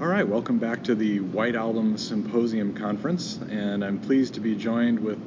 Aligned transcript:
All 0.00 0.06
right, 0.06 0.26
welcome 0.26 0.58
back 0.58 0.84
to 0.84 0.94
the 0.94 1.18
White 1.18 1.56
Album 1.56 1.98
Symposium 1.98 2.72
Conference, 2.72 3.40
and 3.50 3.84
I'm 3.84 3.98
pleased 3.98 4.34
to 4.34 4.40
be 4.40 4.54
joined 4.54 5.00
with 5.00 5.18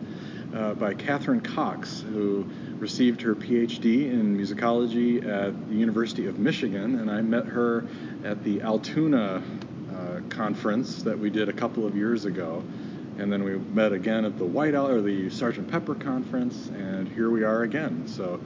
uh, 0.56 0.76
by 0.76 0.94
Kathryn 0.94 1.44
Cox, 1.44 2.00
who 2.00 2.46
received 2.80 3.22
her 3.22 3.36
PhD 3.36 4.10
in 4.10 4.38
musicology 4.38 5.18
at 5.28 5.68
the 5.68 5.76
University 5.76 6.26
of 6.26 6.40
Michigan, 6.40 7.00
and 7.00 7.12
I 7.12 7.22
met 7.22 7.48
her 7.48 7.84
at 8.24 8.46
the 8.46 8.62
Altoona 8.62 9.44
uh, 9.94 10.22
conference 10.30 11.04
that 11.04 11.20
we 11.20 11.30
did 11.30 11.50
a 11.50 11.54
couple 11.54 11.86
of 11.86 11.98
years 11.98 12.24
ago, 12.24 12.64
and 13.22 13.32
then 13.32 13.44
we 13.44 13.56
met 13.58 13.94
again 13.94 14.26
at 14.26 14.38
the 14.40 14.46
White 14.46 14.74
Owl 14.74 14.88
or 14.88 15.00
the 15.00 15.30
Sergeant 15.30 15.70
Pepper 15.70 15.94
conference, 15.94 16.70
and 16.70 17.08
here 17.08 17.30
we 17.30 17.44
are 17.44 17.64
again. 17.64 18.08
So. 18.08 18.40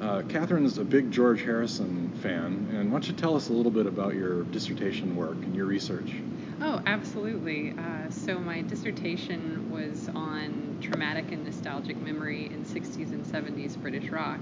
Uh, 0.00 0.20
Kathryn's 0.22 0.78
a 0.78 0.84
big 0.84 1.12
George 1.12 1.42
Harrison 1.42 2.10
fan, 2.22 2.68
and 2.72 2.90
why 2.90 2.98
don't 2.98 3.06
you 3.06 3.14
tell 3.14 3.36
us 3.36 3.50
a 3.50 3.52
little 3.52 3.70
bit 3.70 3.86
about 3.86 4.16
your 4.16 4.42
dissertation 4.42 5.14
work 5.14 5.36
and 5.36 5.54
your 5.54 5.66
research? 5.66 6.12
Oh, 6.60 6.82
absolutely. 6.86 7.72
Uh, 7.78 8.10
so, 8.10 8.40
my 8.40 8.62
dissertation 8.62 9.70
was 9.70 10.08
on 10.12 10.78
traumatic 10.80 11.30
and 11.30 11.44
nostalgic 11.44 11.96
memory 11.98 12.46
in 12.46 12.64
60s 12.64 13.12
and 13.12 13.24
70s 13.24 13.80
British 13.80 14.10
rock, 14.10 14.40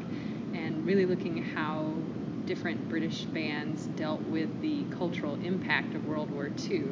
and 0.54 0.86
really 0.86 1.04
looking 1.04 1.40
at 1.40 1.44
how 1.54 1.92
different 2.46 2.88
British 2.88 3.24
bands 3.24 3.86
dealt 3.96 4.22
with 4.22 4.62
the 4.62 4.84
cultural 4.96 5.34
impact 5.44 5.94
of 5.94 6.06
World 6.06 6.30
War 6.30 6.50
II. 6.70 6.84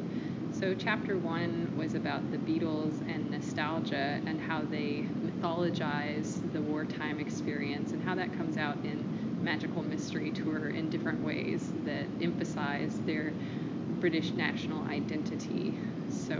So, 0.51 0.73
chapter 0.73 1.17
one 1.17 1.69
was 1.77 1.95
about 1.95 2.31
the 2.31 2.37
Beatles 2.37 2.93
and 3.07 3.31
nostalgia 3.31 4.19
and 4.25 4.41
how 4.41 4.65
they 4.65 5.05
mythologize 5.23 6.39
the 6.51 6.61
wartime 6.61 7.19
experience 7.19 7.93
and 7.93 8.01
how 8.01 8.15
that 8.15 8.35
comes 8.37 8.57
out 8.57 8.77
in 8.83 9.05
Magical 9.41 9.83
Mystery 9.83 10.31
Tour 10.31 10.69
in 10.69 10.89
different 10.89 11.23
ways 11.23 11.71
that 11.85 12.07
emphasize 12.19 12.99
their 13.05 13.33
British 14.01 14.35
national 14.35 14.83
identity. 14.87 15.77
So, 16.09 16.35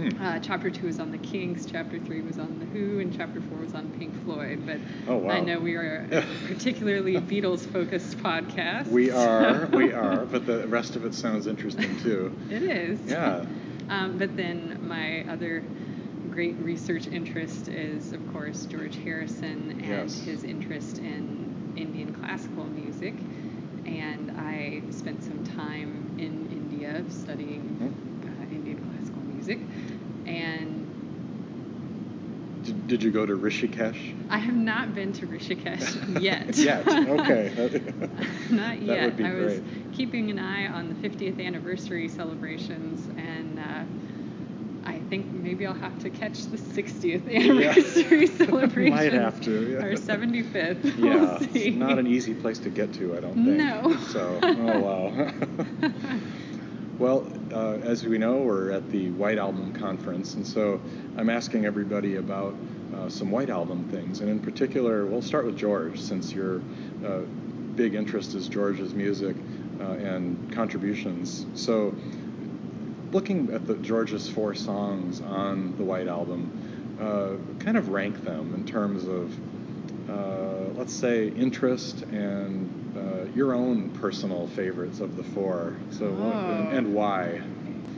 Hmm. 0.00 0.22
Uh, 0.22 0.38
chapter 0.38 0.70
two 0.70 0.86
was 0.86 0.98
on 0.98 1.10
the 1.10 1.18
Kinks, 1.18 1.66
chapter 1.66 1.98
three 1.98 2.22
was 2.22 2.38
on 2.38 2.58
the 2.58 2.64
Who, 2.66 3.00
and 3.00 3.14
chapter 3.14 3.40
four 3.42 3.58
was 3.58 3.74
on 3.74 3.90
Pink 3.98 4.24
Floyd. 4.24 4.64
But 4.64 4.78
oh, 5.06 5.18
wow. 5.18 5.32
I 5.32 5.40
know 5.40 5.58
we 5.58 5.76
are 5.76 6.06
a 6.10 6.24
particularly 6.46 7.16
Beatles-focused 7.16 8.16
podcast. 8.18 8.86
We 8.86 9.10
are, 9.10 9.66
we 9.72 9.92
are, 9.92 10.24
but 10.24 10.46
the 10.46 10.66
rest 10.68 10.96
of 10.96 11.04
it 11.04 11.14
sounds 11.14 11.46
interesting 11.46 11.98
too. 12.00 12.34
it 12.50 12.62
is. 12.62 12.98
Yeah. 13.06 13.44
Um, 13.90 14.16
but 14.16 14.36
then 14.36 14.78
my 14.86 15.24
other 15.28 15.62
great 16.30 16.56
research 16.58 17.06
interest 17.06 17.68
is, 17.68 18.12
of 18.12 18.32
course, 18.32 18.64
George 18.64 18.96
Harrison 18.96 19.72
and 19.72 19.86
yes. 19.86 20.20
his 20.20 20.44
interest 20.44 20.98
in 20.98 21.74
Indian 21.76 22.14
classical 22.14 22.64
music. 22.64 23.14
And 23.84 24.30
I 24.38 24.82
spent 24.90 25.22
some 25.22 25.44
time 25.44 26.14
in 26.18 26.48
India 26.52 27.04
studying 27.10 27.62
mm-hmm. 27.62 28.42
uh, 28.42 28.54
Indian 28.54 28.78
classical 28.78 29.22
music 29.22 29.58
and 30.38 30.86
did, 32.64 32.86
did, 32.88 33.02
you 33.02 33.10
go 33.10 33.24
to 33.24 33.34
Rishikesh? 33.34 34.14
I 34.28 34.38
have 34.38 34.54
not 34.54 34.94
been 34.94 35.12
to 35.14 35.26
Rishikesh 35.26 36.20
yet. 36.22 36.56
yet, 36.56 36.86
okay. 36.86 37.52
not 38.50 38.82
yet. 38.82 38.86
That 38.86 39.04
would 39.04 39.16
be 39.16 39.24
I 39.24 39.34
was 39.34 39.60
keeping 39.92 40.30
an 40.30 40.38
eye 40.38 40.68
on 40.68 40.88
the 40.88 41.08
50th 41.08 41.44
anniversary 41.44 42.08
celebrations, 42.08 43.08
and 43.16 43.58
uh, 43.58 44.88
I 44.88 45.00
think 45.08 45.26
maybe 45.32 45.66
I'll 45.66 45.74
have 45.74 45.98
to 46.00 46.10
catch 46.10 46.46
the 46.46 46.58
60th 46.58 47.34
anniversary 47.34 48.26
yeah. 48.26 48.36
celebration. 48.46 48.94
Might 48.94 49.12
have 49.12 49.40
to. 49.42 49.72
Yeah. 49.72 49.84
Or 49.84 49.94
75th. 49.94 50.98
Yeah, 50.98 51.14
we'll 51.14 51.38
it's 51.54 51.76
not 51.76 51.98
an 51.98 52.06
easy 52.06 52.34
place 52.34 52.58
to 52.60 52.70
get 52.70 52.92
to, 52.94 53.16
I 53.16 53.20
don't 53.20 53.34
think. 53.34 53.46
No. 53.46 53.96
So, 54.08 54.38
oh 54.42 54.80
wow. 54.80 55.32
Well, 57.00 57.26
uh, 57.52 57.78
as 57.82 58.04
we 58.04 58.18
know, 58.18 58.36
we're 58.38 58.70
at 58.70 58.90
the 58.90 59.10
White 59.10 59.38
Album 59.38 59.72
Conference, 59.72 60.34
and 60.34 60.46
so 60.46 60.80
I'm 61.16 61.28
asking 61.28 61.64
everybody 61.64 62.16
about 62.16 62.54
uh, 62.94 63.08
some 63.08 63.30
White 63.30 63.50
Album 63.50 63.88
things. 63.88 64.20
And 64.20 64.30
in 64.30 64.40
particular, 64.40 65.06
we'll 65.06 65.22
start 65.22 65.46
with 65.46 65.56
George, 65.56 66.00
since 66.00 66.32
your 66.32 66.60
uh, 67.04 67.20
big 67.74 67.94
interest 67.94 68.34
is 68.34 68.48
George's 68.48 68.94
music 68.94 69.36
uh, 69.80 69.92
and 69.92 70.52
contributions. 70.52 71.46
So, 71.54 71.94
looking 73.12 73.52
at 73.52 73.66
the 73.66 73.74
George's 73.76 74.28
four 74.28 74.54
songs 74.54 75.20
on 75.20 75.76
the 75.76 75.84
White 75.84 76.08
Album, 76.08 76.96
uh, 77.00 77.62
kind 77.62 77.76
of 77.76 77.88
rank 77.88 78.22
them 78.24 78.54
in 78.54 78.64
terms 78.66 79.04
of, 79.04 80.10
uh, 80.10 80.72
let's 80.74 80.92
say, 80.92 81.28
interest 81.28 82.02
and 82.02 82.79
uh, 82.96 83.24
your 83.34 83.54
own 83.54 83.90
personal 83.90 84.46
favorites 84.48 85.00
of 85.00 85.16
the 85.16 85.22
four. 85.22 85.76
So, 85.90 86.06
oh. 86.06 86.68
and, 86.70 86.94
why? 86.94 87.40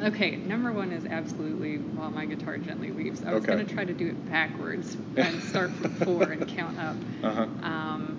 Okay, 0.02 0.36
number 0.36 0.72
one 0.72 0.92
is 0.92 1.06
absolutely 1.06 1.78
While 1.78 2.10
My 2.10 2.26
Guitar 2.26 2.58
Gently 2.58 2.90
Weeps. 2.90 3.22
I 3.24 3.32
was 3.32 3.44
okay. 3.44 3.54
going 3.54 3.66
to 3.66 3.74
try 3.74 3.84
to 3.84 3.94
do 3.94 4.08
it 4.08 4.30
backwards 4.30 4.96
and 5.16 5.42
start 5.42 5.70
from 5.70 5.94
four 6.04 6.24
and 6.24 6.48
count 6.48 6.78
up. 6.78 6.96
Uh-huh. 7.22 7.42
Um, 7.62 8.18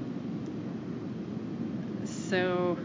so, 2.05 2.77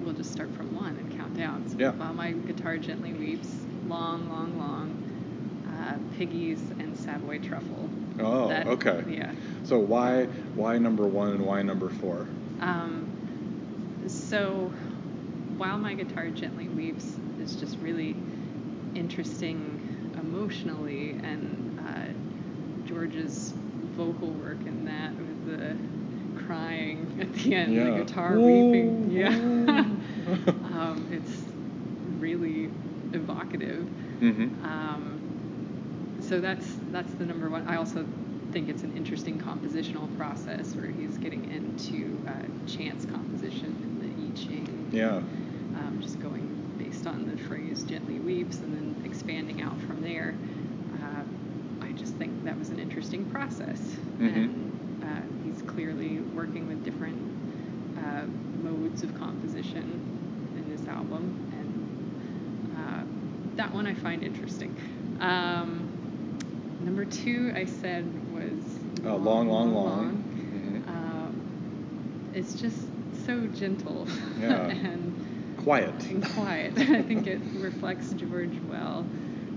we'll 0.00 0.14
just 0.14 0.32
start 0.32 0.54
from 0.56 0.74
one 0.74 0.96
and 0.96 1.16
count 1.18 1.36
down. 1.36 1.68
So 1.68 1.76
yeah. 1.78 1.90
While 1.90 2.14
My 2.14 2.32
Guitar 2.32 2.78
Gently 2.78 3.12
Weeps, 3.12 3.54
Long, 3.86 4.28
Long, 4.28 4.58
Long, 4.58 5.04
uh, 5.68 5.98
Piggies, 6.16 6.60
and 6.78 6.96
Savoy 6.96 7.38
Truffle. 7.38 7.90
Oh, 8.20 8.48
that, 8.48 8.66
okay. 8.66 9.04
Yeah. 9.08 9.32
So 9.64 9.78
why 9.78 10.24
why 10.54 10.78
number 10.78 11.06
one 11.06 11.32
and 11.32 11.46
why 11.46 11.62
number 11.62 11.88
four? 11.88 12.26
Um, 12.60 13.07
so 14.28 14.72
while 15.56 15.78
my 15.78 15.94
guitar 15.94 16.28
gently 16.30 16.68
weeps 16.68 17.16
is 17.40 17.56
just 17.56 17.78
really 17.78 18.14
interesting 18.94 20.14
emotionally 20.18 21.10
and 21.22 21.80
uh, 21.80 22.88
george's 22.88 23.52
vocal 23.96 24.28
work 24.28 24.60
in 24.66 24.84
that 24.84 25.12
with 25.16 25.46
the 25.46 25.76
crying 26.46 27.18
at 27.20 27.32
the 27.34 27.54
end 27.54 27.74
yeah. 27.74 27.84
the 27.84 28.04
guitar 28.04 28.36
weeping. 28.36 29.10
Yeah. 29.10 29.84
Um, 30.78 31.08
it's 31.10 31.42
really 32.20 32.70
evocative. 33.12 33.88
Mm-hmm. 34.20 34.64
um, 34.64 36.18
so 36.20 36.40
that's 36.40 36.66
that's 36.92 37.12
the 37.14 37.24
number 37.24 37.48
one. 37.48 37.66
I 37.66 37.76
also 37.76 38.06
think 38.52 38.68
it's 38.68 38.82
an 38.82 38.96
interesting 38.96 39.40
compositional 39.40 40.14
process 40.16 40.74
where 40.76 40.86
he's 40.86 41.16
getting 41.18 41.50
into 41.50 42.22
uh, 42.28 42.68
chance 42.68 43.06
composition 43.06 43.97
and 44.46 44.50
the 44.50 44.56
I 44.56 44.64
Ching. 44.64 44.88
Yeah. 44.92 45.16
Um, 45.16 45.98
just 46.00 46.20
going 46.20 46.74
based 46.78 47.06
on 47.06 47.28
the 47.28 47.36
phrase 47.44 47.82
gently 47.82 48.18
weeps 48.18 48.58
and 48.58 48.74
then 48.74 49.04
expanding 49.04 49.62
out 49.62 49.80
from 49.82 50.02
there. 50.02 50.34
Uh, 51.02 51.84
I 51.84 51.92
just 51.92 52.14
think 52.14 52.44
that 52.44 52.58
was 52.58 52.70
an 52.70 52.78
interesting 52.78 53.24
process. 53.30 53.78
Mm-hmm. 53.78 54.26
And 54.26 55.04
uh, 55.04 55.44
he's 55.44 55.62
clearly 55.62 56.18
working 56.18 56.68
with 56.68 56.84
different 56.84 57.18
uh, 57.98 58.26
modes 58.62 59.02
of 59.02 59.16
composition 59.18 59.82
in 60.56 60.68
this 60.68 60.86
album. 60.88 61.52
And 61.52 62.76
uh, 62.78 63.56
that 63.56 63.72
one 63.72 63.86
I 63.86 63.94
find 63.94 64.22
interesting. 64.22 64.76
Um, 65.20 66.38
number 66.80 67.04
two, 67.04 67.52
I 67.54 67.64
said 67.64 68.04
was 68.32 68.78
uh, 69.04 69.14
long, 69.16 69.48
long, 69.48 69.74
long. 69.74 69.74
long. 69.74 70.10
Mm-hmm. 70.12 70.88
Um, 70.88 72.30
it's 72.34 72.54
just 72.54 72.87
so 73.28 73.46
gentle 73.48 74.08
yeah. 74.40 74.68
and 74.68 75.58
quiet. 75.58 76.02
And 76.04 76.24
quiet. 76.32 76.72
I 76.78 77.02
think 77.02 77.26
it 77.26 77.40
reflects 77.56 78.14
George 78.14 78.58
well. 78.70 79.00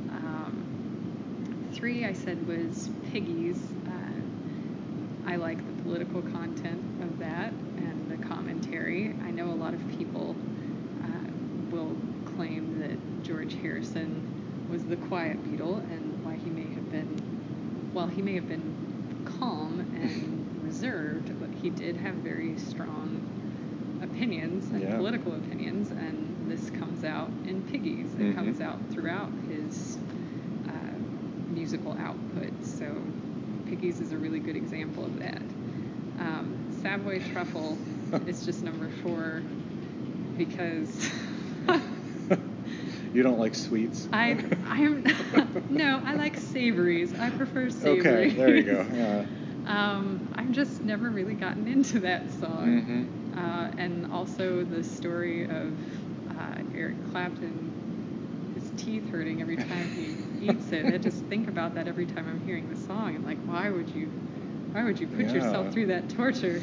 Um, 0.10 1.70
three, 1.72 2.04
I 2.04 2.12
said, 2.12 2.46
was 2.46 2.90
Piggies. 3.14 3.58
Uh, 3.88 5.30
I 5.30 5.38
like 5.38 5.58
the 5.58 5.84
political 5.84 6.22
content 6.22 6.84
of 7.02 7.18
that 7.20 7.54
and 7.78 8.12
the 8.12 8.28
commentary. 8.28 9.16
I 9.24 9.32
know 9.32 9.46
a 9.46 9.56
lot 9.56 9.74
of 9.74 9.88
people 9.98 10.36
uh, 11.06 11.74
will 11.74 11.96
claim 12.36 12.78
that 12.82 13.24
George 13.24 13.54
Harrison 13.62 14.68
was 14.70 14.84
the 14.84 14.98
quiet 14.98 15.42
Beatle, 15.46 15.78
and 15.78 16.26
why 16.26 16.36
he 16.36 16.50
may 16.50 16.70
have 16.74 16.92
been, 16.92 17.08
while 17.94 18.08
he 18.08 18.22
may 18.22 18.36
have 18.36 18.50
been 18.50 19.26
calm 19.40 19.80
and 19.80 20.62
reserved, 20.66 21.40
but 21.40 21.50
he 21.62 21.70
did 21.70 21.96
have 21.96 22.16
very 22.16 22.58
strong 22.58 23.41
opinions 24.02 24.70
and 24.72 24.82
yeah. 24.82 24.98
political 24.98 25.34
opinions, 25.34 25.92
and 25.92 26.50
this 26.50 26.70
comes 26.72 27.04
out 27.04 27.30
in 27.46 27.62
Piggies. 27.72 28.14
It 28.16 28.20
mm-hmm. 28.20 28.36
comes 28.36 28.62
out 28.62 28.80
throughout 28.92 29.32
his 29.48 29.98
uh, 30.68 30.72
musical 31.50 31.94
output. 31.94 32.54
So 32.64 32.96
Piggies 33.68 34.00
is 34.00 34.12
a 34.12 34.18
really 34.18 34.40
good 34.40 34.56
example 34.56 35.06
of 35.06 35.20
that. 35.20 35.42
Um, 36.20 36.78
Savoy 36.82 37.22
Truffle 37.32 37.78
is 38.28 38.46
just 38.46 38.64
number 38.64 38.90
four 39.04 39.42
because. 40.38 41.12
You 43.14 43.24
don't 43.24 43.40
like 43.40 43.56
sweets? 43.56 44.08
I 44.14 44.38
I'm 44.66 45.04
no, 45.70 46.02
I 46.06 46.14
like 46.14 46.38
savories. 46.38 47.14
I 47.20 47.30
prefer 47.30 47.70
savories. 47.70 48.06
Okay, 48.06 48.30
there 48.30 48.56
you 48.56 48.64
go. 48.64 48.86
Yeah. 48.94 49.26
um, 49.66 50.34
I've 50.36 50.52
just 50.52 50.82
never 50.82 51.10
really 51.10 51.34
gotten 51.34 51.68
into 51.68 52.00
that 52.00 52.32
song. 52.40 52.68
Mm-hmm. 52.68 53.21
Uh, 53.36 53.70
and 53.78 54.06
also 54.08 54.64
the 54.64 54.84
story 54.84 55.48
of 55.48 55.80
uh, 56.38 56.56
Eric 56.74 57.04
Clapton 57.04 57.74
his 58.54 58.72
teeth 58.76 59.10
hurting 59.10 59.42
every 59.42 59.58
time 59.58 59.92
he 59.96 60.18
eats 60.40 60.72
it. 60.74 60.88
I 60.88 60.98
just 60.98 61.26
think 61.28 61.48
about 61.48 61.76
that 61.76 61.88
every 61.88 62.06
time 62.06 62.28
I'm 62.28 62.42
hearing 62.42 62.68
the 62.70 62.76
song. 62.76 63.16
I'm 63.16 63.24
like, 63.24 63.40
why 63.46 63.70
would 63.70 63.94
you, 63.94 64.12
why 64.72 64.84
would 64.84 65.00
you 65.00 65.08
put 65.08 65.28
Yeah. 65.28 65.34
yourself 65.34 65.72
through 65.74 65.88
that 65.88 66.10
torture 66.10 66.62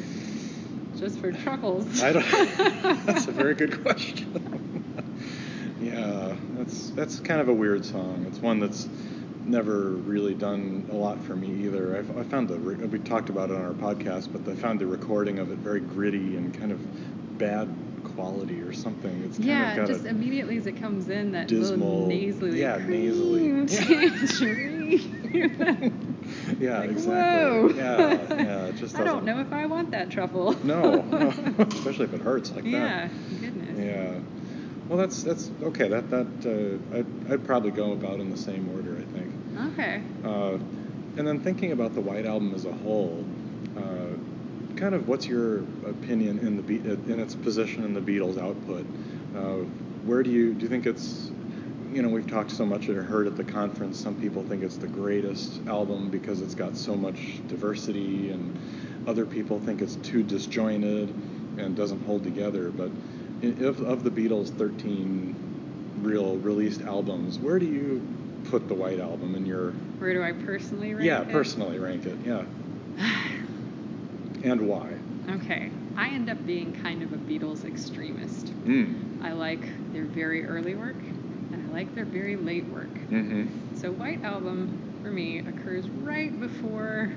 just 0.99 1.19
for 1.19 1.31
truffles? 1.31 1.87
I 2.01 2.13
don't. 2.13 2.25
that's 3.05 3.27
a 3.27 3.31
very 3.31 3.55
good 3.55 3.81
question. 3.81 4.27
yeah, 5.79 6.35
that's 6.53 6.91
that's 6.91 7.19
kind 7.19 7.41
of 7.41 7.49
a 7.49 7.53
weird 7.53 7.85
song. 7.85 8.25
It's 8.25 8.41
one 8.41 8.59
that's 8.59 8.87
never 9.49 9.89
really 9.91 10.33
done 10.35 10.87
a 10.91 10.95
lot 10.95 11.21
for 11.23 11.35
me 11.35 11.49
either. 11.65 11.95
I, 11.95 11.99
f- 11.99 12.17
I 12.17 12.23
found 12.23 12.47
the 12.49 12.57
re- 12.59 12.75
we 12.85 12.99
talked 12.99 13.29
about 13.29 13.49
it 13.49 13.55
on 13.55 13.61
our 13.63 13.73
podcast, 13.73 14.29
but 14.31 14.47
I 14.51 14.55
found 14.55 14.79
the 14.79 14.87
recording 14.87 15.39
of 15.39 15.51
it 15.51 15.57
very 15.57 15.79
gritty 15.81 16.37
and 16.37 16.53
kind 16.57 16.71
of 16.71 16.79
bad 17.37 17.67
quality 18.03 18.61
or 18.61 18.73
something. 18.73 19.23
It's 19.23 19.37
kind 19.37 19.49
yeah, 19.49 19.75
of 19.77 19.87
just 19.87 20.05
immediately 20.05 20.57
as 20.57 20.67
it 20.67 20.79
comes 20.79 21.09
in, 21.09 21.31
that 21.33 21.47
dismal- 21.47 21.77
little 21.77 22.07
nasally. 22.07 22.59
yeah, 22.59 22.77
nasally. 22.87 23.39
"Cream 23.67 23.67
tangerine." 23.67 25.15
yeah, 26.59 26.79
Like, 26.79 26.89
exactly. 26.91 27.13
whoa. 27.13 27.69
Yeah, 27.75 28.33
yeah. 28.35 28.65
It 28.65 28.75
just 28.77 28.97
I 28.99 29.03
don't 29.03 29.25
know 29.25 29.39
if 29.41 29.51
I 29.53 29.65
want 29.65 29.91
that 29.91 30.09
truffle. 30.09 30.53
No, 30.63 31.01
no, 31.01 31.29
especially 31.59 32.05
if 32.05 32.13
it 32.13 32.21
hurts 32.21 32.51
like 32.51 32.63
that. 32.65 32.71
yeah, 32.71 33.09
goodness. 33.39 33.77
Yeah. 33.79 34.19
Well, 34.87 34.97
that's 34.97 35.21
that's 35.23 35.51
okay. 35.61 35.87
That 35.87 36.09
that 36.09 36.27
uh, 36.91 36.97
I'd, 36.97 37.33
I'd 37.33 37.45
probably 37.45 37.69
go 37.71 37.91
about 37.93 38.19
in 38.19 38.31
the 38.31 38.37
same 38.37 38.69
order. 38.75 38.97
I 38.97 39.03
think. 39.17 39.31
Okay. 39.59 40.01
Uh, 40.23 40.57
and 41.17 41.27
then 41.27 41.39
thinking 41.39 41.71
about 41.71 41.93
the 41.93 42.01
White 42.01 42.25
Album 42.25 42.53
as 42.53 42.65
a 42.65 42.71
whole, 42.71 43.25
uh, 43.77 44.15
kind 44.75 44.95
of 44.95 45.07
what's 45.07 45.27
your 45.27 45.59
opinion 45.85 46.39
in 46.39 46.55
the 46.55 46.61
Be- 46.61 46.77
in 47.11 47.19
its 47.19 47.35
position 47.35 47.83
in 47.83 47.93
the 47.93 48.01
Beatles' 48.01 48.37
output? 48.37 48.85
Uh, 49.35 49.65
where 50.05 50.23
do 50.23 50.29
you 50.29 50.53
do 50.53 50.61
you 50.63 50.69
think 50.69 50.85
it's 50.85 51.29
you 51.91 52.01
know 52.01 52.09
we've 52.09 52.29
talked 52.29 52.51
so 52.51 52.65
much 52.65 52.87
or 52.87 53.03
heard 53.03 53.27
at 53.27 53.35
the 53.35 53.43
conference. 53.43 53.99
Some 53.99 54.15
people 54.15 54.43
think 54.43 54.63
it's 54.63 54.77
the 54.77 54.87
greatest 54.87 55.59
album 55.67 56.09
because 56.09 56.41
it's 56.41 56.55
got 56.55 56.77
so 56.77 56.95
much 56.95 57.41
diversity, 57.49 58.29
and 58.29 58.57
other 59.07 59.25
people 59.25 59.59
think 59.59 59.81
it's 59.81 59.95
too 59.97 60.23
disjointed 60.23 61.09
and 61.57 61.75
doesn't 61.75 62.03
hold 62.05 62.23
together. 62.23 62.69
But 62.71 62.91
i- 63.43 63.63
of 63.65 63.81
of 63.81 64.03
the 64.03 64.11
Beatles' 64.11 64.49
13 64.49 65.35
real 66.01 66.37
released 66.37 66.81
albums, 66.83 67.39
where 67.39 67.59
do 67.59 67.65
you 67.65 68.01
put 68.45 68.67
the 68.67 68.73
White 68.73 68.99
Album 68.99 69.35
in 69.35 69.45
your 69.45 69.71
Where 69.71 70.13
do 70.13 70.23
I 70.23 70.31
personally 70.31 70.93
rank 70.93 71.05
yeah, 71.05 71.21
it? 71.21 71.27
Yeah, 71.27 71.33
personally 71.33 71.79
rank 71.79 72.05
it. 72.05 72.17
Yeah. 72.25 72.43
And 74.41 74.69
why? 74.69 74.93
okay. 75.29 75.69
I 75.97 76.07
end 76.07 76.29
up 76.29 76.45
being 76.45 76.73
kind 76.81 77.03
of 77.03 77.11
a 77.11 77.17
Beatles 77.17 77.65
extremist. 77.65 78.47
Mm. 78.63 79.21
I 79.21 79.33
like 79.33 79.59
their 79.91 80.05
very 80.05 80.45
early 80.45 80.75
work, 80.75 80.95
and 80.95 81.69
I 81.69 81.73
like 81.73 81.93
their 81.93 82.05
very 82.05 82.37
late 82.37 82.65
work. 82.65 82.87
Mm-hmm. 82.87 83.75
So 83.75 83.91
White 83.91 84.23
Album 84.23 84.99
for 85.03 85.11
me 85.11 85.39
occurs 85.39 85.89
right 85.89 86.37
before 86.39 87.11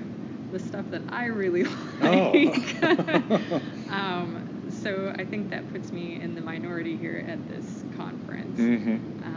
the 0.51 0.59
stuff 0.59 0.85
that 0.91 1.01
I 1.09 1.25
really 1.25 1.63
like. 2.01 2.77
Oh. 2.83 3.61
um, 3.89 4.69
so 4.69 5.13
I 5.17 5.23
think 5.23 5.49
that 5.51 5.71
puts 5.71 5.91
me 5.91 6.19
in 6.19 6.35
the 6.35 6.41
minority 6.41 6.97
here 6.97 7.25
at 7.27 7.47
this 7.47 7.83
conference. 7.95 8.59
Mm-hmm. 8.59 9.23
Um, 9.23 9.32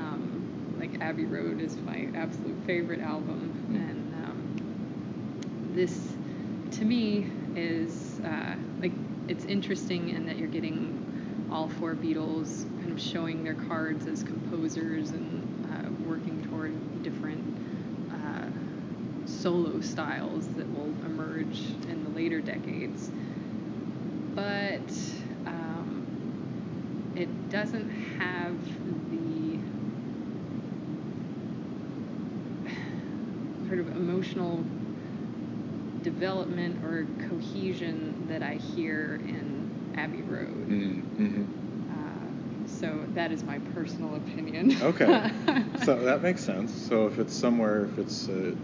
like 0.87 1.01
Abbey 1.01 1.25
Road 1.25 1.61
is 1.61 1.77
my 1.79 2.09
absolute 2.15 2.57
favorite 2.67 3.01
album, 3.01 3.53
Mm. 3.71 3.91
and 3.91 4.15
um, 4.25 5.73
this 5.75 6.13
to 6.73 6.85
me 6.85 7.27
is 7.55 8.21
uh, 8.25 8.55
like 8.81 8.93
it's 9.29 9.45
interesting 9.45 10.11
in 10.11 10.27
that 10.27 10.37
you're 10.39 10.49
getting 10.49 11.49
all 11.51 11.69
four 11.69 11.95
Beatles 11.95 12.65
kind 12.81 12.93
of 12.93 13.01
showing 13.01 13.43
their 13.45 13.55
cards 13.55 14.07
as 14.07 14.23
composers 14.23 15.11
and 15.11 15.67
uh, 15.73 16.09
working 16.09 16.43
toward 16.51 16.73
different 17.03 17.43
uh, 18.13 18.47
solo 19.27 19.81
styles 19.81 20.47
that 20.57 20.69
will 20.73 20.93
emerge 21.05 21.61
in 21.91 22.05
the 22.05 22.11
later 22.11 22.41
decades. 22.41 23.11
But 24.35 24.93
um, 25.47 26.07
it 27.17 27.29
doesn't 27.51 27.89
have 28.19 28.55
the 29.11 29.46
sort 33.67 33.79
of 33.81 33.89
emotional 33.97 34.65
development 36.03 36.85
or 36.85 37.07
cohesion 37.29 38.27
that 38.29 38.43
I 38.43 38.55
hear 38.55 39.21
in 39.25 39.95
Abbey 39.97 40.23
Road. 40.23 40.69
Mm-hmm. 40.69 41.45
Uh, 41.91 42.69
so 42.69 43.05
that 43.15 43.33
is 43.33 43.43
my 43.43 43.59
personal 43.75 44.15
opinion. 44.17 44.77
Okay. 44.83 45.31
so 45.85 45.97
that 46.05 46.23
makes 46.23 46.45
sense. 46.45 46.73
So 46.73 47.07
if 47.09 47.19
it's 47.19 47.35
somewhere, 47.35 47.87
if 47.87 47.99
it's, 47.99 48.29
uh, 48.29 48.55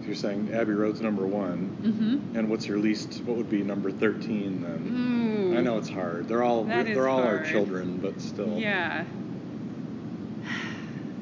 if 0.00 0.06
you're 0.06 0.14
saying 0.14 0.52
Abbey 0.54 0.72
Road's 0.72 1.00
number 1.00 1.26
one, 1.26 1.66
hmm 1.82 2.36
and 2.38 2.48
what's 2.48 2.66
your 2.66 2.78
least? 2.78 3.22
What 3.24 3.36
would 3.36 3.50
be 3.50 3.62
number 3.62 3.90
thirteen 3.90 4.62
then? 4.62 5.50
Ooh. 5.52 5.58
I 5.58 5.60
know 5.60 5.78
it's 5.78 5.88
hard. 5.88 6.28
They're 6.28 6.42
all 6.42 6.64
That 6.64 6.86
they're 6.86 7.08
all 7.08 7.22
our 7.22 7.44
children, 7.44 7.98
but 7.98 8.20
still. 8.20 8.56
Yeah. 8.58 9.04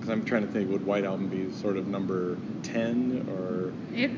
Because 0.08 0.20
I'm 0.20 0.24
trying 0.26 0.46
to 0.46 0.52
think, 0.52 0.70
would 0.70 0.86
White 0.86 1.04
Album 1.04 1.28
be 1.28 1.52
sort 1.52 1.76
of 1.76 1.86
number 1.86 2.38
ten 2.62 3.26
or? 3.28 3.74
It, 3.94 4.10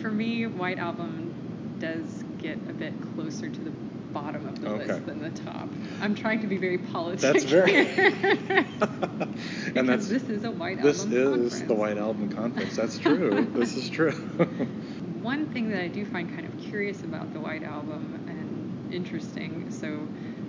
for 0.00 0.10
me, 0.10 0.46
White 0.46 0.78
Album 0.78 1.76
does 1.78 2.24
get 2.38 2.54
a 2.70 2.72
bit 2.72 2.94
closer 3.14 3.50
to 3.50 3.60
the 3.60 3.68
bottom 3.70 4.48
of 4.48 4.58
the 4.58 4.70
Okay. 4.70 4.86
list 4.86 5.04
than 5.04 5.20
the 5.20 5.28
top. 5.28 5.68
I'm 6.00 6.14
trying 6.14 6.40
to 6.40 6.46
be 6.46 6.56
very 6.56 6.78
politic. 6.78 7.20
That's 7.20 7.44
very. 7.44 7.76
and 9.76 9.86
that's 9.86 10.08
this 10.08 10.22
is 10.30 10.44
a 10.44 10.50
White 10.50 10.80
this 10.80 11.00
Album 11.04 11.10
This 11.10 11.20
is 11.20 11.28
conference. 11.52 11.60
the 11.68 11.74
White 11.74 11.98
Album 11.98 12.28
conference. 12.30 12.74
That's 12.76 12.98
true. 12.98 13.46
this 13.52 13.76
is 13.76 13.90
true. 13.90 14.12
One 15.20 15.52
thing 15.52 15.68
that 15.72 15.82
I 15.82 15.88
do 15.88 16.06
find 16.06 16.30
kind 16.34 16.46
of 16.46 16.58
curious 16.58 17.02
about 17.02 17.34
the 17.34 17.40
White 17.40 17.64
Album 17.64 18.14
and 18.28 18.94
interesting, 18.94 19.70
so, 19.70 20.08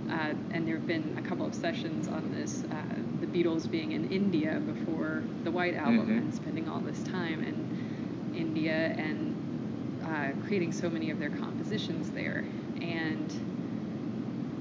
uh, 0.09 0.35
and 0.51 0.67
there 0.67 0.75
have 0.77 0.87
been 0.87 1.13
a 1.17 1.21
couple 1.21 1.45
of 1.45 1.55
sessions 1.55 2.07
on 2.07 2.29
this, 2.31 2.65
uh, 2.71 3.01
the 3.19 3.27
Beatles 3.27 3.69
being 3.69 3.91
in 3.93 4.05
India 4.05 4.61
before 4.65 5.29
the 5.43 5.51
White 5.51 5.75
Album 5.75 6.09
Mhm. 6.09 6.17
and 6.17 6.33
spending 6.33 6.67
all 6.67 6.81
this 6.81 7.03
time 7.03 7.41
in 7.41 7.69
India 8.33 8.93
and 8.97 9.37
uh, 10.03 10.33
creating 10.39 10.71
so 10.71 10.89
many 10.89 11.09
of 11.09 11.19
their 11.19 11.29
compositions 11.29 12.11
there. 12.11 12.49
And 12.81 13.33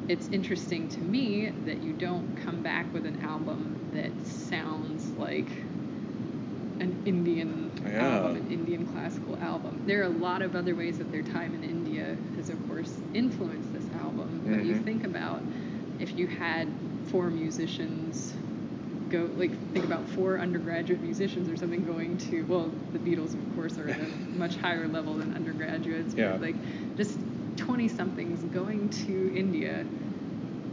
it's 0.08 0.28
interesting 0.28 0.88
to 0.88 1.02
me 1.02 1.50
that 1.64 1.82
you 1.82 1.92
don't 1.92 2.34
come 2.36 2.62
back 2.62 2.92
with 2.92 3.04
an 3.06 3.16
album 3.20 3.78
that 3.92 4.20
sounds 4.26 5.12
like 5.16 5.66
an 6.80 7.00
Indian 7.04 7.72
Yeah. 7.84 7.90
album, 7.96 8.36
an 8.36 8.46
Indian 8.46 8.84
classical 8.86 9.36
album. 9.38 9.82
There 9.84 10.00
are 10.00 10.04
a 10.04 10.08
lot 10.08 10.42
of 10.42 10.54
other 10.54 10.74
ways 10.76 10.98
that 10.98 11.10
their 11.10 11.22
time 11.22 11.54
in 11.54 11.62
India 11.64 12.18
has, 12.36 12.50
of 12.50 12.62
course, 12.62 13.02
influenced 13.14 13.72
album. 14.08 14.42
But 14.44 14.60
you 14.64 14.74
Mhm. 14.74 14.84
think 14.84 15.04
about 15.04 15.42
if 15.98 16.16
you 16.18 16.26
had 16.28 16.68
four 17.10 17.30
musicians 17.30 18.34
go, 19.10 19.30
like, 19.36 19.72
think 19.72 19.84
about 19.84 20.08
four 20.08 20.38
undergraduate 20.40 21.02
musicians 21.02 21.48
or 21.48 21.56
something 21.56 21.84
going 21.84 22.16
to, 22.18 22.44
well, 22.44 22.66
the 22.92 22.98
Beatles, 22.98 23.34
of 23.34 23.48
course, 23.54 23.78
are 23.78 23.88
at 23.88 24.00
a 24.00 24.08
much 24.36 24.56
higher 24.56 24.88
level 24.88 25.16
than 25.16 25.32
undergraduates, 25.32 26.14
Yeah. 26.14 26.32
but 26.32 26.40
like 26.40 26.56
just 26.96 27.20
20 27.56 27.88
somethings 27.88 28.44
going 28.44 28.90
to 29.06 29.32
India 29.34 29.86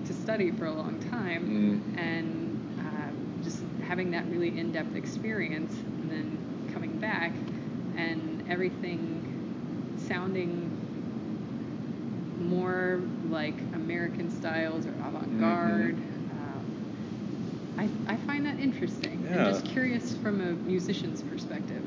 to 0.06 0.14
study 0.14 0.52
for 0.52 0.66
a 0.68 0.74
long 0.74 1.00
time 1.00 1.48
Mm. 1.50 1.98
and 1.98 2.62
uh, 2.80 3.12
just 3.42 3.64
having 3.80 4.12
that 4.12 4.28
really 4.30 4.58
in-depth 4.58 4.96
experience 4.96 5.74
and 6.00 6.12
then 6.12 6.46
coming 6.68 7.00
back 7.00 7.34
and 7.96 8.44
everything 8.48 9.28
sounding 9.98 10.85
more 12.40 13.02
like 13.30 13.56
American 13.74 14.30
styles 14.32 14.86
or 14.86 14.90
avant-garde. 15.08 15.96
Um, 15.96 17.76
I, 17.78 18.14
I 18.14 18.18
find 18.18 18.46
that 18.46 18.60
interesting 18.60 19.22
Yeah. 19.24 19.48
and 19.48 19.54
just 19.54 19.66
curious 19.66 20.16
from 20.18 20.42
a 20.42 20.54
musician's 20.68 21.22
perspective. 21.24 21.84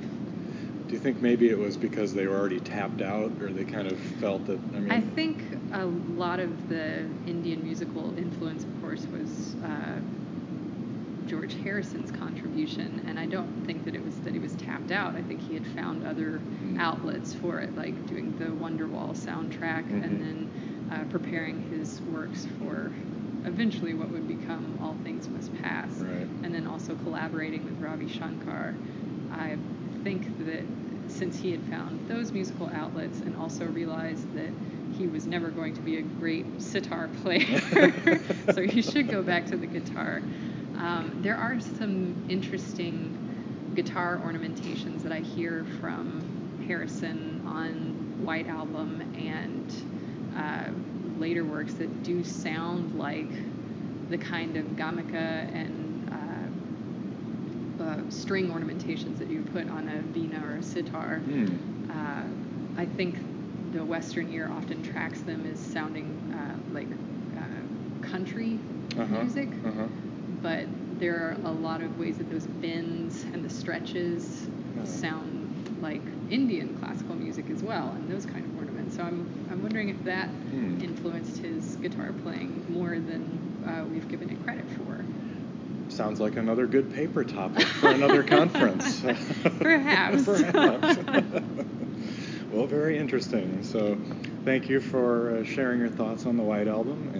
Do 0.89 0.95
you 0.95 1.01
think 1.01 1.21
maybe 1.21 1.51
it 1.51 1.59
was 1.59 1.77
because 1.77 2.15
they 2.15 2.27
were 2.27 2.37
already 2.37 2.61
tapped 2.61 3.03
out, 3.03 3.31
or 3.43 3.51
they 3.51 3.65
kind 3.65 3.87
of 3.87 3.99
felt 3.99 4.47
that? 4.47 4.59
I 4.75 4.81
mean, 4.81 4.91
I 4.91 5.01
think 5.03 5.43
a 5.73 5.85
lot 5.85 6.41
of 6.41 6.69
the 6.71 7.05
Indian 7.27 7.63
musical 7.63 8.17
influence, 8.17 8.65
of 8.65 8.81
course, 8.81 9.05
was 9.13 9.55
uh, 9.63 10.01
George 11.29 11.55
Harrison's 11.63 12.11
contribution, 12.11 13.03
and 13.07 13.19
I 13.19 13.27
don't 13.27 13.49
think 13.67 13.85
that 13.85 13.95
it 13.95 14.03
was 14.05 14.15
that 14.21 14.33
he 14.33 14.39
was 14.39 14.55
tapped 14.57 14.91
out. 14.91 15.15
I 15.15 15.23
think 15.23 15.41
he 15.41 15.55
had 15.55 15.67
found 15.67 16.05
other 16.05 16.41
Mm. 16.65 16.79
outlets 16.81 17.35
for 17.35 17.61
it, 17.61 17.77
like 17.77 17.95
doing 18.09 18.35
the 18.39 18.47
Wonderwall 18.47 19.15
soundtrack 19.15 19.85
Mhm. 19.91 20.05
and 20.05 20.21
then 20.23 20.49
uh, 20.91 21.05
preparing 21.11 21.61
his 21.71 22.01
works 22.11 22.47
for 22.59 22.91
eventually 23.45 23.93
what 23.95 24.11
would 24.11 24.27
become 24.27 24.65
All 24.83 24.97
Things 25.05 25.29
Must 25.29 25.53
Pass, 25.63 26.01
Right. 26.01 26.27
and 26.43 26.55
then 26.55 26.67
also 26.67 26.95
collaborating 27.05 27.63
with 27.65 27.79
Ravi 27.83 28.07
Shankar. 28.09 28.75
I 29.33 29.57
think 30.05 30.23
that 30.47 30.63
since 31.09 31.39
he 31.39 31.51
had 31.51 31.61
found 31.65 31.99
those 32.09 32.33
musical 32.33 32.69
outlets 32.75 33.21
and 33.21 33.37
also 33.37 33.67
realized 33.67 34.25
that 34.35 34.51
he 34.99 35.07
was 35.07 35.27
never 35.27 35.51
going 35.51 35.75
to 35.75 35.81
be 35.83 35.97
a 35.99 36.03
great 36.21 36.47
sitar 36.61 37.09
player, 37.23 37.61
so 38.55 38.63
he 38.63 38.81
should 38.83 39.09
go 39.09 39.23
back 39.23 39.47
to 39.47 39.57
the 39.57 39.67
guitar. 39.67 40.23
Um, 40.79 41.19
there 41.23 41.37
are 41.37 41.61
some 41.61 42.15
interesting 42.29 43.17
guitar 43.75 44.21
ornamentations 44.23 45.03
that 45.03 45.13
I 45.13 45.21
hear 45.21 45.67
from 45.81 46.23
Harrison 46.67 47.43
on 47.47 48.25
White 48.25 48.49
Album 48.49 49.03
and 49.17 49.73
uh, 50.37 50.71
later 51.21 51.45
works 51.45 51.75
that 51.75 52.03
do 52.03 52.23
sound 52.25 52.99
like 52.99 53.29
the 54.11 54.19
kind 54.19 54.57
of 54.57 54.65
gamaka 54.77 55.53
and 55.55 56.11
uh, 57.81 57.85
uh, 57.85 58.11
string 58.11 58.51
ornamentations 58.51 59.19
that 59.19 59.29
you 59.29 59.43
put 59.53 59.69
on 59.69 59.89
a 59.89 60.01
vina 60.13 60.43
or 60.47 60.57
a 60.57 60.63
sitar. 60.63 61.21
Mm. 61.27 61.59
I 62.79 62.87
think 62.87 63.17
the 63.73 63.85
Western 63.85 64.33
ear 64.33 64.49
often 64.57 64.83
tracks 64.85 65.21
them 65.23 65.45
as 65.53 65.59
sounding 65.59 66.07
uh, 66.33 66.55
like 66.73 66.87
uh, 67.37 68.07
country 68.07 68.59
Uh-huh, 68.97 69.23
music, 69.23 69.49
uh-huh. 69.65 69.87
But 70.43 70.69
there 70.99 71.17
are 71.17 71.39
a 71.45 71.53
lot 71.53 71.83
of 71.83 71.99
ways 71.99 72.19
that 72.19 72.29
those 72.29 72.47
bends 72.47 73.25
and 73.33 73.45
the 73.45 73.49
stretches 73.49 74.49
sound 74.85 75.51
like 75.77 76.13
Indian 76.29 76.75
classical 76.75 77.17
music 77.17 77.51
as 77.51 77.63
well, 77.63 77.93
and 77.93 78.11
those 78.11 78.25
kind 78.27 78.45
of 78.45 78.55
ornaments. 78.55 78.95
So 78.97 79.03
I'm 79.05 79.29
I'm 79.51 79.63
wondering 79.63 79.89
if 79.89 80.03
that 80.05 80.31
Hmm. 80.51 80.79
influenced 80.79 81.39
his 81.39 81.77
guitar 81.77 82.13
playing 82.13 82.65
more 82.67 83.01
than 83.01 83.43
uh, 83.65 83.85
we've 83.89 84.09
given 84.09 84.31
it 84.31 84.41
credit 84.41 84.69
for. 84.71 85.07
Sounds 85.89 86.21
like 86.21 86.37
another 86.37 86.67
good 86.67 86.91
paper 86.91 87.25
topic 87.25 87.67
for 87.67 87.93
another 87.93 88.23
conference. 88.37 89.01
Perhaps. 89.61 90.25
Perhaps. 90.25 90.99
well, 92.51 92.67
very 92.67 92.99
interesting. 92.99 93.63
So, 93.63 93.99
thank 94.45 94.69
you 94.69 94.81
for 94.81 95.37
uh, 95.39 95.45
sharing 95.45 95.81
your 95.81 95.89
thoughts 95.91 96.27
on 96.27 96.37
the 96.37 96.43
White 96.43 96.69
Album. 96.69 97.11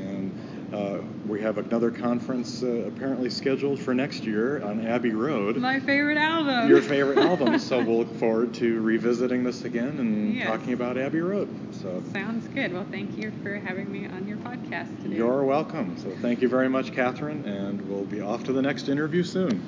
Uh, 0.79 1.01
we 1.27 1.41
have 1.41 1.59
another 1.59 1.91
conference 1.91 2.63
uh, 2.63 2.67
apparently 2.87 3.29
scheduled 3.29 3.81
for 3.81 3.95
next 3.95 4.25
year 4.25 4.63
on 4.63 4.87
Abbey 4.87 5.11
Road. 5.11 5.57
My 5.57 5.81
favorite 5.81 6.17
album. 6.19 6.69
your 6.69 6.81
favorite 6.83 7.19
album. 7.31 7.59
So, 7.59 7.83
we'll 7.83 7.99
look 7.99 8.15
forward 8.17 8.55
to 8.55 8.81
revisiting 8.81 9.43
this 9.43 9.65
again 9.65 9.99
and 9.99 10.35
Yes. 10.37 10.47
talking 10.47 10.75
about 10.75 10.97
Abbey 10.97 11.21
Road. 11.21 11.49
So, 11.73 12.01
Sounds 12.13 12.47
good. 12.55 12.73
Well, 12.73 12.87
thank 12.93 13.19
you 13.19 13.33
for 13.43 13.57
having 13.59 13.91
me 13.91 14.07
on 14.07 14.29
your 14.29 14.37
podcast 14.39 15.03
today. 15.03 15.17
you're 15.17 15.43
welcome. 15.43 15.97
So, 15.99 16.11
thank 16.23 16.43
you 16.43 16.49
very 16.49 16.69
much, 16.69 16.93
Kathryn. 16.93 17.45
And 17.45 17.81
we'll 17.89 18.05
be 18.05 18.21
off 18.21 18.45
to 18.45 18.53
the 18.53 18.63
next 18.63 18.89
interview 18.89 19.25
soon. 19.25 19.61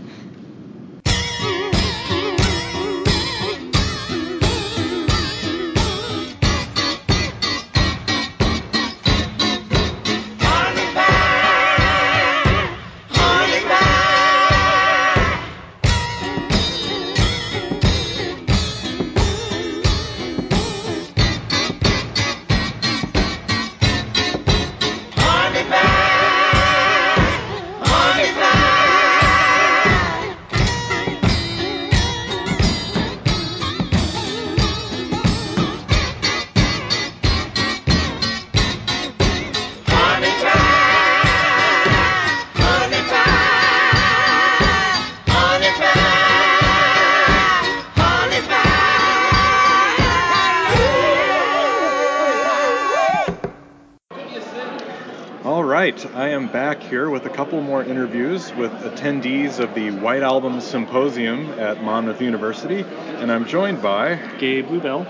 All 56.00 56.06
right, 56.06 56.16
I 56.16 56.28
am 56.30 56.46
back 56.48 56.82
here 56.82 57.10
with 57.10 57.26
a 57.26 57.28
couple 57.28 57.60
more 57.60 57.82
interviews 57.84 58.54
with 58.54 58.70
attendees 58.72 59.58
of 59.58 59.74
the 59.74 59.90
White 59.90 60.22
Album 60.22 60.60
Symposium 60.60 61.50
at 61.58 61.82
Monmouth 61.82 62.22
University, 62.22 62.84
and 63.18 63.30
I'm 63.30 63.44
joined 63.44 63.82
by 63.82 64.14
Gabe 64.38 64.68
Lubell. 64.68 65.06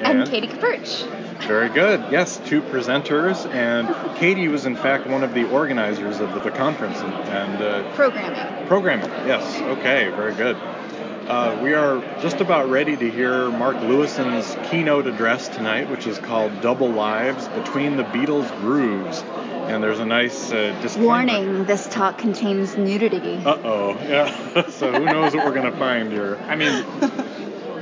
and 0.00 0.28
Katie 0.28 0.48
Kapurch. 0.48 1.06
Very 1.46 1.68
good. 1.70 2.04
Yes, 2.10 2.40
two 2.44 2.60
presenters, 2.62 3.46
and 3.54 3.88
Katie 4.16 4.48
was 4.48 4.66
in 4.66 4.76
fact 4.76 5.06
one 5.06 5.22
of 5.22 5.32
the 5.32 5.48
organizers 5.50 6.20
of 6.20 6.34
the, 6.34 6.40
the 6.40 6.50
conference 6.50 6.98
and, 6.98 7.14
and 7.14 7.62
uh, 7.62 7.94
Programming. 7.94 8.66
programming. 8.66 9.10
Yes. 9.26 9.60
Okay. 9.78 10.10
Very 10.10 10.34
good. 10.34 10.56
Uh, 10.56 11.58
we 11.62 11.72
are 11.72 12.00
just 12.20 12.42
about 12.42 12.68
ready 12.68 12.96
to 12.96 13.10
hear 13.10 13.48
Mark 13.50 13.76
Lewisohn's 13.76 14.56
keynote 14.70 15.06
address 15.06 15.48
tonight, 15.48 15.88
which 15.90 16.06
is 16.06 16.18
called 16.18 16.60
"Double 16.60 16.90
Lives: 16.90 17.48
Between 17.48 17.96
the 17.96 18.04
Beatles' 18.04 18.50
Grooves." 18.60 19.24
And 19.70 19.82
there's 19.82 19.98
a 19.98 20.04
nice 20.04 20.52
uh, 20.52 20.78
disclaimer. 20.82 21.06
Warning: 21.06 21.64
This 21.64 21.86
talk 21.88 22.18
contains 22.18 22.76
nudity. 22.76 23.36
Uh 23.44 23.58
oh. 23.64 23.90
Yeah. 24.02 24.68
so 24.68 24.92
who 24.92 25.04
knows 25.04 25.34
what 25.34 25.44
we're 25.44 25.54
gonna 25.54 25.76
find 25.76 26.12
here? 26.12 26.36
I 26.48 26.54
mean, 26.54 26.84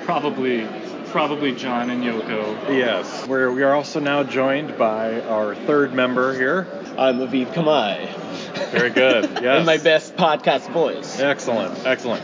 probably, 0.05 0.67
probably 1.07 1.55
John 1.55 1.91
and 1.91 2.03
Yoko. 2.03 2.77
Yes. 2.77 3.27
We're, 3.27 3.51
we 3.53 3.63
are 3.63 3.75
also 3.75 4.01
now 4.01 4.23
joined 4.23 4.79
by 4.79 5.21
our 5.23 5.55
third 5.55 5.93
member 5.93 6.35
here. 6.35 6.67
I'm 6.97 7.19
Aviv 7.19 7.53
Kammay. 7.53 8.71
Very 8.71 8.91
good. 8.91 9.31
Yes. 9.43 9.61
In 9.61 9.67
my 9.67 9.79
best 9.79 10.15
podcast 10.17 10.71
voice. 10.73 11.19
Excellent, 11.19 11.85
excellent. 11.85 12.23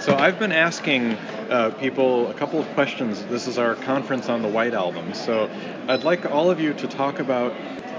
So 0.00 0.16
I've 0.16 0.38
been 0.38 0.52
asking 0.52 1.12
uh, 1.50 1.70
people 1.78 2.30
a 2.30 2.34
couple 2.34 2.58
of 2.58 2.66
questions. 2.74 3.22
This 3.26 3.46
is 3.46 3.58
our 3.58 3.74
conference 3.74 4.28
on 4.28 4.42
the 4.42 4.48
White 4.48 4.72
Album. 4.74 5.12
So 5.14 5.50
I'd 5.88 6.04
like 6.04 6.24
all 6.26 6.50
of 6.50 6.58
you 6.60 6.72
to 6.74 6.86
talk 6.88 7.18
about 7.18 7.54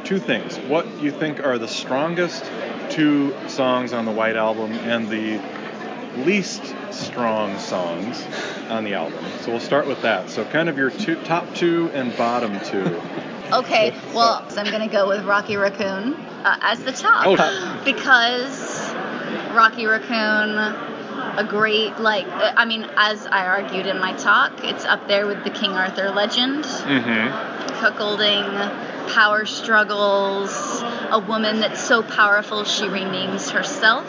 two 0.05 0.19
things. 0.19 0.57
What 0.57 0.87
you 1.01 1.11
think 1.11 1.43
are 1.43 1.57
the 1.57 1.67
strongest 1.67 2.49
two 2.89 3.35
songs 3.49 3.91
on 3.91 4.05
the 4.05 4.11
White 4.11 4.35
Album 4.35 4.71
and 4.71 5.09
the 5.09 5.41
least 6.23 6.63
strong 6.91 7.57
songs 7.59 8.23
on 8.69 8.83
the 8.85 8.93
album. 8.93 9.23
So 9.41 9.51
we'll 9.51 9.59
start 9.59 9.87
with 9.87 10.01
that. 10.03 10.29
So 10.29 10.45
kind 10.45 10.69
of 10.69 10.77
your 10.77 10.89
two, 10.91 11.15
top 11.23 11.53
two 11.55 11.89
and 11.93 12.15
bottom 12.17 12.59
two. 12.61 13.01
Okay, 13.53 13.93
well, 14.15 14.49
so 14.49 14.59
I'm 14.59 14.71
gonna 14.71 14.87
go 14.87 15.07
with 15.07 15.23
Rocky 15.23 15.55
Raccoon 15.55 16.15
uh, 16.15 16.57
as 16.61 16.83
the 16.83 16.91
top 16.91 17.27
Oh. 17.27 17.81
because 17.85 18.91
Rocky 19.53 19.85
Raccoon, 19.85 20.57
a 21.37 21.45
great 21.47 21.99
like. 21.99 22.25
uh, 22.25 22.53
I 22.57 22.65
mean, 22.65 22.87
as 22.97 23.27
I 23.27 23.45
argued 23.45 23.85
in 23.85 23.99
my 23.99 24.13
talk, 24.13 24.63
it's 24.63 24.83
up 24.85 25.07
there 25.07 25.27
with 25.27 25.43
the 25.43 25.51
King 25.51 25.73
Arthur 25.73 26.09
legend. 26.09 26.63
Mm-hmm. 26.65 27.75
cuckolding, 27.85 28.49
power 29.13 29.45
struggles, 29.45 30.51
a 31.09 31.19
woman 31.19 31.59
that's 31.59 31.83
so 31.83 32.01
powerful 32.03 32.63
she 32.63 32.85
renames 32.85 33.49
herself. 33.51 34.05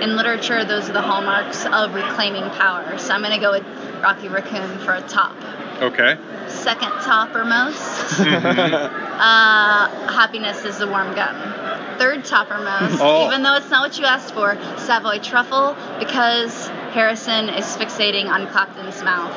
In 0.00 0.16
literature, 0.16 0.64
those 0.64 0.88
are 0.88 0.92
the 0.94 1.02
hallmarks 1.02 1.66
of 1.66 1.94
reclaiming 1.94 2.48
power. 2.50 2.96
So 2.98 3.12
I'm 3.12 3.20
going 3.22 3.34
to 3.34 3.38
go 3.40 3.52
with 3.52 3.64
Rocky 4.02 4.28
Raccoon 4.28 4.78
for 4.78 4.92
a 4.94 5.02
top. 5.02 5.36
Okay. 5.82 6.16
Second 6.48 6.90
toppermost, 7.04 8.16
Mhm. 8.16 8.90
uh, 9.20 10.10
Happiness 10.12 10.64
is 10.64 10.78
the 10.78 10.86
Warm 10.86 11.14
Gun. 11.14 11.98
Third 11.98 12.24
toppermost, 12.24 12.98
Oh. 13.00 13.26
even 13.26 13.42
though 13.42 13.54
it's 13.56 13.70
not 13.70 13.82
what 13.88 13.98
you 13.98 14.04
asked 14.06 14.34
for, 14.34 14.56
Savoy 14.78 15.18
Truffle, 15.20 15.76
because 15.98 16.68
Harrison 16.92 17.48
is 17.50 17.64
fixating 17.76 18.28
on 18.28 18.46
Clapton's 18.48 19.02
mouth. 19.02 19.32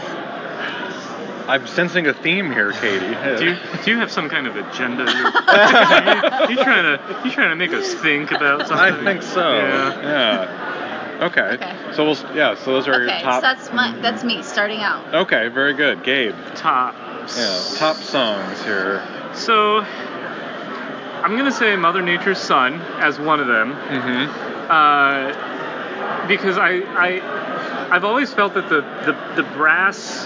I'm 1.47 1.67
sensing 1.67 2.07
a 2.07 2.13
theme 2.13 2.51
here, 2.51 2.71
Katie. 2.71 3.05
Do 3.37 3.45
you, 3.45 3.57
do 3.83 3.91
you 3.91 3.97
have 3.97 4.11
some 4.11 4.29
kind 4.29 4.47
of 4.47 4.55
agenda? 4.55 5.03
You're, 5.11 5.15
you, 6.49 6.57
you 6.57 6.63
trying 6.63 6.97
to 6.97 7.21
you 7.25 7.31
trying 7.31 7.49
to 7.49 7.55
make 7.55 7.73
us 7.73 7.93
think 7.95 8.31
about 8.31 8.67
something? 8.67 8.77
I 8.77 9.03
think 9.03 9.21
so. 9.21 9.57
Yeah. 9.57 10.01
Yeah. 10.01 11.23
Okay. 11.25 11.41
Okay. 11.41 11.75
So 11.93 12.05
we'll 12.05 12.35
yeah. 12.35 12.55
So 12.55 12.73
those 12.73 12.87
are 12.87 12.93
Okay, 13.03 13.19
your 13.19 13.21
top. 13.21 13.35
so 13.35 13.41
that's 13.41 13.71
my 13.73 13.93
that's 14.01 14.23
me 14.23 14.41
starting 14.41 14.79
out. 14.79 15.13
Okay. 15.13 15.49
Very 15.49 15.73
good, 15.73 16.03
Gabe. 16.03 16.35
Top. 16.55 16.95
Yeah. 17.37 17.61
Top 17.75 17.97
songs 17.97 18.61
here. 18.63 19.01
So 19.33 19.79
I'm 19.79 21.35
gonna 21.37 21.51
say 21.51 21.75
Mother 21.75 22.01
Nature's 22.01 22.39
Son 22.39 22.81
as 22.99 23.19
one 23.19 23.39
of 23.39 23.47
them. 23.47 23.73
Mm-hmm. 23.73 24.71
uh, 24.71 26.27
because 26.27 26.57
I, 26.57 26.77
I 26.95 27.89
I've 27.93 28.03
always 28.05 28.33
felt 28.33 28.53
that 28.55 28.69
the, 28.69 28.81
the 29.05 29.41
the 29.41 29.49
brass 29.55 30.25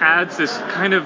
adds 0.00 0.36
this 0.36 0.56
kind 0.56 0.94
of 0.94 1.04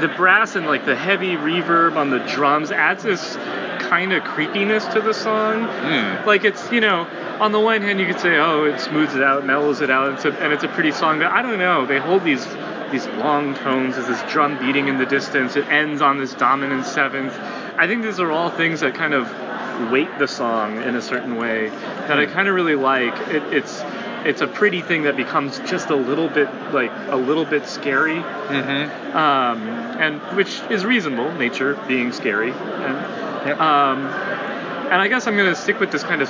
the 0.00 0.08
brass 0.08 0.56
and 0.56 0.66
like 0.66 0.84
the 0.86 0.96
heavy 0.96 1.36
reverb 1.36 1.96
on 1.96 2.10
the 2.10 2.18
drums 2.20 2.70
adds 2.70 3.02
this 3.02 3.36
kind 3.80 4.12
of 4.12 4.22
creepiness 4.24 4.86
to 4.86 5.00
the 5.00 5.12
song. 5.12 5.66
Mm. 5.66 6.24
Like 6.26 6.44
it's 6.44 6.70
you 6.72 6.80
know 6.80 7.06
on 7.40 7.52
the 7.52 7.60
one 7.60 7.82
hand 7.82 8.00
you 8.00 8.06
could 8.06 8.20
say 8.20 8.36
oh 8.36 8.64
it 8.64 8.80
smooths 8.80 9.14
it 9.14 9.22
out, 9.22 9.44
mellows 9.44 9.80
it 9.80 9.90
out, 9.90 10.14
it's 10.14 10.24
a, 10.24 10.32
and 10.32 10.52
it's 10.52 10.64
a 10.64 10.68
pretty 10.68 10.92
song. 10.92 11.18
But 11.18 11.28
I 11.28 11.42
don't 11.42 11.58
know. 11.58 11.86
They 11.86 11.98
hold 11.98 12.24
these 12.24 12.46
these 12.90 13.06
long 13.06 13.54
tones. 13.54 13.94
There's 13.96 14.08
this 14.08 14.32
drum 14.32 14.58
beating 14.58 14.88
in 14.88 14.98
the 14.98 15.06
distance. 15.06 15.56
It 15.56 15.66
ends 15.68 16.02
on 16.02 16.18
this 16.18 16.34
dominant 16.34 16.86
seventh. 16.86 17.34
I 17.76 17.86
think 17.86 18.02
these 18.02 18.20
are 18.20 18.30
all 18.30 18.50
things 18.50 18.80
that 18.80 18.94
kind 18.94 19.14
of 19.14 19.90
weight 19.90 20.18
the 20.18 20.28
song 20.28 20.82
in 20.82 20.94
a 20.96 21.02
certain 21.02 21.36
way 21.36 21.68
that 21.68 22.18
I 22.18 22.26
kind 22.26 22.48
of 22.48 22.54
really 22.54 22.74
like. 22.74 23.14
It, 23.28 23.42
it's 23.54 23.80
it's 24.26 24.40
a 24.42 24.46
pretty 24.46 24.82
thing 24.82 25.02
that 25.04 25.16
becomes 25.16 25.58
just 25.60 25.90
a 25.90 25.96
little 25.96 26.28
bit 26.28 26.48
like 26.72 26.92
a 27.08 27.16
little 27.16 27.44
bit 27.44 27.66
scary, 27.66 28.16
Mm-hmm. 28.16 29.16
um, 29.16 29.68
and 30.00 30.20
which 30.36 30.60
is 30.70 30.84
reasonable. 30.84 31.32
Nature 31.34 31.78
being 31.88 32.12
scary, 32.12 32.50
and 32.52 33.46
Yep. 33.46 33.60
um, 33.60 33.98
and 34.06 35.00
I 35.00 35.08
guess 35.08 35.26
I'm 35.26 35.36
gonna 35.36 35.54
stick 35.54 35.78
with 35.80 35.90
this 35.90 36.02
kind 36.02 36.20
of 36.20 36.28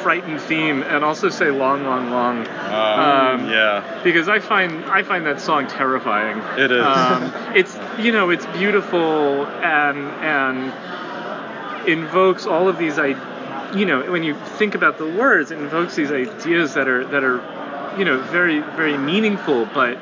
frightened 0.00 0.40
theme 0.40 0.82
and 0.82 1.04
also 1.04 1.28
say 1.28 1.50
long, 1.50 1.84
long, 1.84 2.10
long. 2.10 2.38
Um, 2.40 3.48
yeah. 3.50 4.00
because 4.02 4.28
I 4.28 4.38
find 4.40 4.84
I 4.86 5.02
find 5.02 5.24
that 5.26 5.40
song 5.40 5.66
terrifying. 5.66 6.38
It 6.58 6.70
is. 6.72 6.84
Um, 6.84 7.32
it's 7.54 7.78
you 7.98 8.10
know 8.12 8.30
it's 8.30 8.46
beautiful 8.46 9.46
and 9.46 9.98
and 10.24 10.72
invokes 11.88 12.46
all 12.46 12.68
of 12.68 12.78
these 12.78 12.98
I, 12.98 13.14
you 13.74 13.86
know 13.86 14.10
when 14.10 14.22
you 14.22 14.34
think 14.56 14.74
about 14.74 14.98
the 14.98 15.06
words, 15.06 15.50
it 15.50 15.58
invokes 15.58 15.96
these 15.96 16.10
ideas 16.10 16.74
that 16.74 16.88
are 16.88 17.04
that 17.06 17.24
are 17.24 17.96
you 17.98 18.04
know 18.04 18.20
very 18.20 18.60
very 18.60 18.96
meaningful, 18.96 19.66
but 19.66 19.98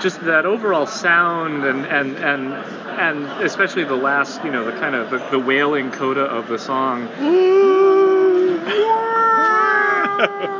just 0.00 0.20
that 0.22 0.46
overall 0.46 0.86
sound 0.86 1.64
and 1.64 1.86
and 1.86 2.16
and 2.16 2.54
and 2.54 3.26
especially 3.42 3.84
the 3.84 3.94
last 3.94 4.42
you 4.44 4.50
know 4.50 4.64
the 4.64 4.72
kind 4.72 4.94
of 4.94 5.10
the, 5.10 5.18
the 5.30 5.38
wailing 5.38 5.90
coda 5.90 6.22
of 6.22 6.48
the 6.48 6.58
song. 6.58 7.08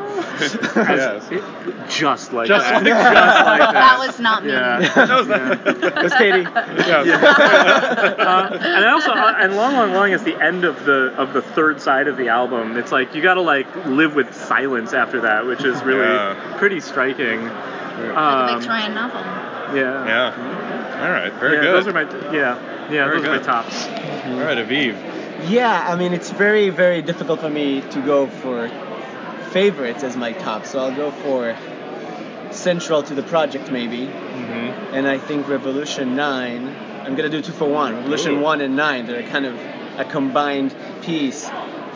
yes. 0.41 1.29
Just 1.99 2.33
like 2.33 2.47
Just 2.49 2.67
that. 2.67 2.75
like 2.75 2.85
Just 2.85 3.15
that. 3.15 3.47
like 3.47 3.61
that. 3.61 3.73
That 3.73 3.99
was 4.07 4.21
not 4.21 4.45
me. 4.45 4.53
Yeah. 4.53 4.81
That 4.95 5.19
was 5.19 5.29
not- 5.29 5.65
That's 5.95 6.15
Katie. 6.17 6.47
Uh, 6.47 8.59
and 8.61 8.85
also, 8.87 9.13
uh, 9.13 9.35
and 9.39 9.57
long, 9.57 9.75
long, 9.75 9.93
long 9.93 10.13
is 10.13 10.23
the 10.25 10.41
end 10.43 10.65
of 10.65 10.85
the 10.85 11.15
of 11.17 11.33
the 11.33 11.43
third 11.43 11.81
side 11.81 12.09
of 12.09 12.17
the 12.17 12.29
album. 12.29 12.77
It's 12.77 12.93
like 12.93 13.15
you 13.15 13.23
got 13.23 13.35
to 13.35 13.41
like 13.43 13.67
live 13.87 14.15
with 14.15 14.35
silence 14.35 14.93
after 14.93 15.21
that, 15.23 15.47
which 15.47 15.65
is 15.65 15.83
really 15.83 16.05
Yeah. 16.07 16.57
pretty 16.59 16.81
striking. 16.81 17.45
Like 17.45 18.17
a 18.17 18.19
Um, 18.19 18.59
Victorian 18.61 18.95
novel. 18.95 19.21
yeah. 19.77 20.07
Yeah. 20.07 21.03
All 21.03 21.11
right. 21.11 21.33
Very 21.35 21.57
yeah, 21.57 21.63
good. 21.63 21.75
Those 21.75 21.87
are 21.89 21.93
my 21.93 22.03
yeah 22.33 22.59
yeah 22.91 23.05
Very 23.07 23.19
those 23.19 23.27
are 23.29 23.33
my 23.33 23.37
good. 23.39 23.45
tops. 23.45 23.87
All 23.87 24.41
right, 24.41 24.59
Aviv. 24.59 24.97
Yeah, 25.49 25.87
I 25.89 25.97
mean, 25.97 26.13
it's 26.13 26.31
very, 26.31 26.69
very 26.69 27.01
difficult 27.01 27.41
for 27.41 27.49
me 27.49 27.81
to 27.93 28.01
go 28.03 28.27
for 28.27 28.69
favorites 29.53 30.03
as 30.03 30.17
my 30.17 30.33
top, 30.33 30.67
so 30.67 30.79
I'll 30.79 30.95
go 30.95 31.11
for 31.11 31.57
central 32.53 33.03
to 33.03 33.15
the 33.15 33.23
project 33.23 33.71
maybe. 33.71 34.07
Mm-hmm. 34.07 34.95
And 34.95 35.07
I 35.07 35.19
think 35.19 35.49
Revolution 35.49 36.17
9, 36.17 36.69
I'm 37.05 37.17
gonna 37.17 37.29
do 37.29 37.43
two 37.43 37.53
for 37.53 37.69
one. 37.69 37.95
Revolution 37.97 38.37
Ooh. 38.37 38.41
1 38.41 38.61
and 38.61 38.77
9, 38.77 39.07
they're 39.07 39.29
kind 39.29 39.47
of 39.47 39.59
a 39.99 40.05
combined 40.05 40.75
piece 41.03 41.49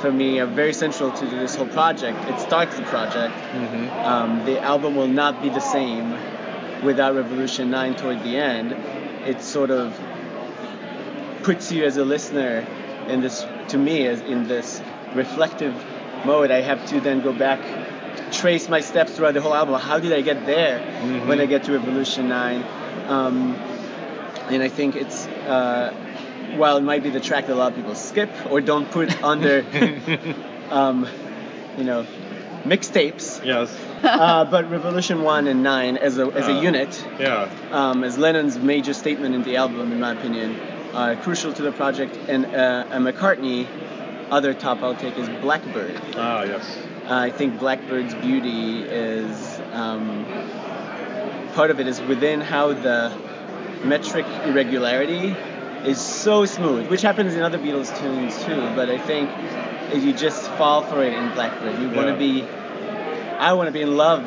for 0.05 0.13
me, 0.13 0.39
are 0.39 0.47
very 0.47 0.75
central 0.75 1.11
to 1.11 1.25
this 1.25 1.55
whole 1.55 1.67
project. 1.67 2.19
It 2.29 2.39
starts 2.39 2.77
the 2.77 2.83
project. 2.83 3.35
Mm-hmm. 3.35 3.89
Um, 4.05 4.45
the 4.45 4.61
album 4.61 4.97
will 4.97 5.09
not 5.09 5.41
be 5.41 5.49
the 5.49 5.61
same 5.61 6.13
without 6.85 7.15
Revolution 7.15 7.71
9 7.71 7.97
toward 7.97 8.23
the 8.23 8.37
end. 8.37 8.73
It 9.27 9.41
sort 9.41 9.71
of 9.71 9.99
puts 11.43 11.73
you 11.73 11.85
as 11.85 11.97
a 11.97 12.05
listener 12.05 12.67
in 13.09 13.23
this, 13.23 13.47
to 13.69 13.79
me, 13.79 14.07
as 14.07 14.21
in 14.21 14.47
this 14.47 14.83
reflective 15.15 15.75
mode. 16.25 16.51
I 16.51 16.61
have 16.63 16.85
to 16.91 17.01
then 17.01 17.21
go 17.23 17.33
back, 17.33 17.61
trace 18.33 18.69
my 18.69 18.81
steps 18.81 19.13
throughout 19.13 19.35
the 19.35 19.41
whole 19.41 19.55
album. 19.55 19.75
How 19.81 19.99
did 19.99 20.13
I 20.13 20.21
get 20.21 20.47
there 20.47 20.79
Mhm. 20.81 21.27
when 21.27 21.41
I 21.41 21.47
get 21.47 21.65
to 21.65 21.73
Revolution 21.73 22.29
9? 22.29 22.65
Um, 23.09 23.55
and 24.51 24.63
I 24.63 24.69
think 24.69 24.97
it's, 24.97 25.27
uh, 25.49 25.93
while 26.57 26.77
it 26.77 26.83
might 26.83 27.03
be 27.03 27.11
the 27.11 27.21
track 27.21 27.47
that 27.47 27.55
a 27.55 27.57
lot 27.57 27.73
of 27.73 27.77
people 27.77 27.95
skip 27.95 28.31
or 28.51 28.61
don't 28.61 28.91
put 28.91 29.23
on 29.31 29.41
their, 29.41 29.65
um, 30.71 31.07
you 31.79 31.85
know, 31.85 32.07
mixtapes, 32.65 33.45
Yes. 33.45 33.75
uh, 34.03 34.45
but 34.47 34.71
Revolution 34.71 35.23
1 35.23 35.47
and 35.49 35.63
9 35.63 35.97
as 35.99 36.19
a, 36.19 36.27
as 36.29 36.49
a 36.49 36.53
Uh, 36.53 36.61
unit, 36.63 37.05
Yeah. 37.21 37.49
um, 37.73 38.05
as 38.05 38.17
Lennon's 38.17 38.59
major 38.59 38.95
statement 38.95 39.35
in 39.35 39.43
the 39.43 39.57
album, 39.57 39.93
in 39.93 40.01
my 40.01 40.13
opinion, 40.13 40.57
are 40.95 41.15
crucial 41.17 41.53
to 41.53 41.63
the 41.63 41.73
project. 41.73 42.17
And 42.29 42.47
uh, 42.47 42.85
a 42.91 42.99
McCartney, 42.99 43.67
other 44.31 44.55
top 44.55 44.83
I'll 44.83 44.97
take 44.97 45.17
is 45.19 45.29
Blackbird. 45.41 46.01
Ah, 46.17 46.43
yes. 46.43 46.79
I 47.09 47.31
think 47.31 47.59
Blackbird's 47.59 48.15
beauty 48.15 48.83
is 48.83 49.61
um, 49.73 50.25
part 51.55 51.71
of 51.71 51.81
it 51.81 51.87
is 51.87 52.01
within 52.01 52.41
how 52.41 52.73
the 52.73 53.13
metric 53.85 54.25
irregularity 54.45 55.37
is 55.85 56.01
so 56.01 56.47
smooth, 56.47 56.89
which 56.89 57.03
happens 57.03 57.35
in 57.35 57.43
other 57.43 57.59
Beatles 57.59 57.97
tunes 58.01 58.43
too. 58.45 58.57
But 58.75 58.89
I 58.89 58.99
think 58.99 59.31
if 59.93 60.03
you 60.03 60.13
just 60.15 60.51
fall 60.53 60.83
for 60.83 61.03
it 61.03 61.13
in 61.13 61.33
Blackbird, 61.35 61.79
you 61.81 61.89
want 61.91 62.09
to 62.09 62.17
be. 62.17 62.43
I 63.39 63.53
want 63.53 63.67
to 63.69 63.73
be 63.73 63.83
in 63.83 63.97
love 63.97 64.23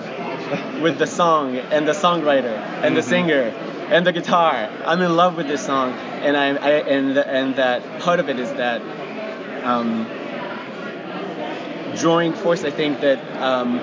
with 0.82 1.00
the 1.00 1.08
song 1.08 1.56
and 1.56 1.88
the 1.88 1.94
songwriter 1.94 2.56
and 2.84 2.96
the 2.96 3.02
Mhm. 3.02 3.10
singer 3.10 3.42
and 3.90 4.06
the 4.06 4.12
guitar. 4.12 4.70
I'm 4.86 5.02
in 5.02 5.16
love 5.16 5.36
with 5.38 5.48
this 5.48 5.66
song, 5.66 5.94
and 6.22 6.38
I, 6.38 6.48
I 6.50 6.72
and 6.96 7.18
and 7.18 7.56
that 7.56 7.82
part 8.02 8.20
of 8.20 8.30
it 8.30 8.38
is 8.40 8.52
that. 8.54 8.82
Um, 9.68 10.08
drawing 11.98 12.34
force 12.34 12.64
I 12.64 12.72
think 12.72 13.02
that 13.02 13.20
um, 13.42 13.78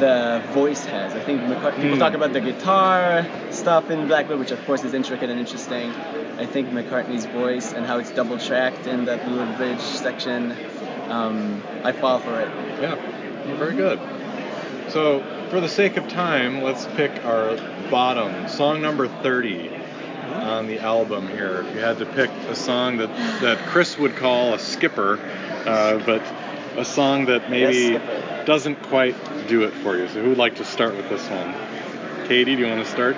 the 0.00 0.42
voice 0.52 0.84
has. 0.84 1.14
I 1.14 1.20
think 1.20 1.40
McCart- 1.42 1.76
people 1.76 1.92
Hmm. 1.96 1.98
talk 1.98 2.14
about 2.14 2.32
the 2.32 2.40
guitar 2.40 3.24
stuff 3.50 3.90
in 3.90 4.06
Blackbird, 4.06 4.38
which 4.38 4.50
of 4.50 4.64
course 4.66 4.84
is 4.84 4.92
intricate 4.92 5.30
and 5.30 5.38
interesting. 5.40 5.92
I 6.38 6.44
think 6.44 6.68
McCartney's 6.70 7.24
voice 7.26 7.72
and 7.72 7.86
how 7.86 7.98
it's 7.98 8.10
double 8.10 8.38
tracked 8.38 8.86
in 8.86 9.06
that 9.06 9.26
little 9.30 9.50
bridge 9.54 9.80
section, 9.80 10.54
um, 11.08 11.62
I 11.82 11.92
fall 11.92 12.18
for 12.18 12.38
it. 12.40 12.48
Yeah. 12.82 12.96
Very 13.56 13.74
good. 13.74 13.98
So, 14.88 15.22
for 15.50 15.60
the 15.60 15.68
sake 15.68 15.96
of 15.96 16.06
time, 16.08 16.62
let's 16.62 16.86
pick 16.96 17.24
our 17.24 17.56
bottom 17.90 18.48
song 18.48 18.82
number 18.82 19.06
30 19.08 19.70
on 20.42 20.66
the 20.66 20.78
album 20.80 21.28
here. 21.28 21.62
If 21.62 21.74
you 21.74 21.80
had 21.80 21.98
to 21.98 22.06
pick 22.06 22.30
a 22.48 22.54
song 22.54 22.98
that 22.98 23.08
that 23.40 23.58
Chris 23.68 23.98
would 23.98 24.16
call 24.16 24.54
a 24.54 24.58
skipper, 24.58 25.18
uh, 25.66 25.98
but 26.04 26.22
a 26.76 26.84
song 26.84 27.26
that 27.26 27.50
maybe 27.50 27.98
doesn't 28.44 28.82
quite 28.82 29.16
do 29.48 29.62
it 29.64 29.72
for 29.74 29.96
you. 29.96 30.08
So, 30.08 30.22
who 30.22 30.30
would 30.30 30.38
like 30.38 30.56
to 30.56 30.64
start 30.64 30.96
with 30.96 31.08
this 31.08 31.26
one? 31.28 31.54
Katie, 32.28 32.56
do 32.56 32.62
you 32.62 32.68
want 32.68 32.84
to 32.84 32.90
start? 32.90 33.16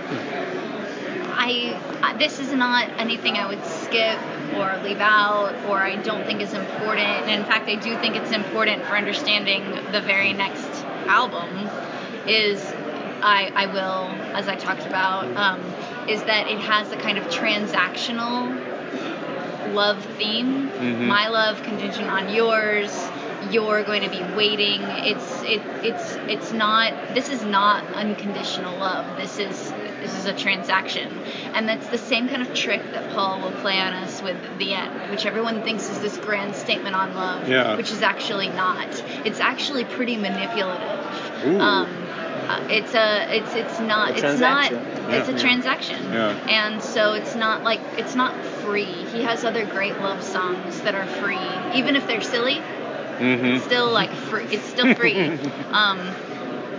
I 1.30 1.78
I- 2.02 2.16
this 2.18 2.38
is 2.40 2.52
not 2.52 2.88
anything 2.98 3.36
I 3.36 3.46
would 3.46 3.64
skip 3.64 4.18
or 4.56 4.80
leave 4.82 5.00
out 5.00 5.54
or 5.68 5.78
I 5.78 5.96
don't 5.96 6.24
think 6.24 6.40
is 6.40 6.52
important. 6.52 7.00
And 7.28 7.40
in 7.40 7.44
fact, 7.44 7.68
I 7.68 7.76
do 7.76 7.96
think 7.98 8.16
it's 8.16 8.32
important 8.32 8.84
for 8.84 8.96
understanding 8.96 9.62
the 9.92 10.00
very 10.00 10.32
next 10.32 10.68
album. 11.06 11.48
Is 12.26 12.62
I 13.22 13.50
I 13.54 13.66
will 13.66 14.10
as 14.34 14.48
I 14.48 14.56
talked 14.56 14.86
about 14.86 15.24
um, 15.36 15.60
is 16.08 16.22
that 16.24 16.48
it 16.48 16.58
has 16.58 16.90
a 16.92 16.96
kind 16.96 17.18
of 17.18 17.24
transactional 17.28 18.54
love 19.74 20.02
theme. 20.16 20.70
Mhm. 20.70 21.06
My 21.06 21.28
love 21.28 21.62
contingent 21.62 22.08
on 22.10 22.32
yours. 22.32 23.10
You're 23.50 23.82
going 23.84 24.02
to 24.02 24.10
be 24.10 24.22
waiting. 24.36 24.82
It's 24.82 25.42
it 25.42 25.62
it's 25.82 26.16
it's 26.28 26.52
not. 26.52 26.92
This 27.14 27.28
is 27.30 27.44
not 27.44 27.84
unconditional 27.94 28.76
love. 28.78 29.16
This 29.16 29.38
is 29.38 29.72
this 30.02 30.16
is 30.18 30.26
a 30.26 30.32
transaction, 30.32 31.08
and 31.54 31.68
that's 31.68 31.86
the 31.88 31.98
same 31.98 32.28
kind 32.28 32.42
of 32.42 32.52
trick 32.54 32.82
that 32.92 33.10
Paul 33.14 33.40
will 33.40 33.52
play 33.62 33.78
on 33.80 33.92
us 33.94 34.20
with 34.22 34.36
the 34.58 34.74
end, 34.74 35.10
which 35.10 35.24
everyone 35.24 35.62
thinks 35.62 35.88
is 35.88 36.00
this 36.00 36.16
grand 36.18 36.54
statement 36.56 36.94
on 36.94 37.14
love, 37.14 37.48
Yeah. 37.48 37.76
which 37.76 37.90
is 37.90 38.02
actually 38.02 38.48
not. 38.48 38.86
It's 39.24 39.40
actually 39.40 39.84
pretty 39.84 40.16
manipulative. 40.16 41.60
Um, 41.60 41.88
uh, 42.48 42.66
it's 42.70 42.94
a 42.94 43.36
it's 43.36 43.54
it's 43.54 43.78
not 43.80 44.10
A 44.10 44.14
it's 44.14 44.40
not 44.40 44.68
transaction. 44.70 45.10
it's 45.10 45.28
a 45.28 45.32
Yeah. 45.32 45.38
transaction. 45.38 46.12
Yeah. 46.12 46.48
and 46.48 46.82
so 46.82 47.12
it's 47.12 47.34
not 47.34 47.62
like 47.62 47.80
it's 47.96 48.14
not 48.14 48.34
free. 48.62 48.84
He 49.12 49.22
has 49.22 49.44
other 49.44 49.64
great 49.66 49.98
love 50.00 50.22
songs 50.22 50.80
that 50.82 50.94
are 50.94 51.06
free 51.06 51.76
even 51.78 51.96
if 51.96 52.06
they're 52.06 52.20
silly. 52.22 52.60
Mm-hmm. 53.18 53.44
it's 53.46 53.64
still 53.64 53.90
like 53.90 54.10
free 54.12 54.44
it's 54.50 54.64
still 54.64 54.94
free. 54.94 55.18
Um 55.72 55.98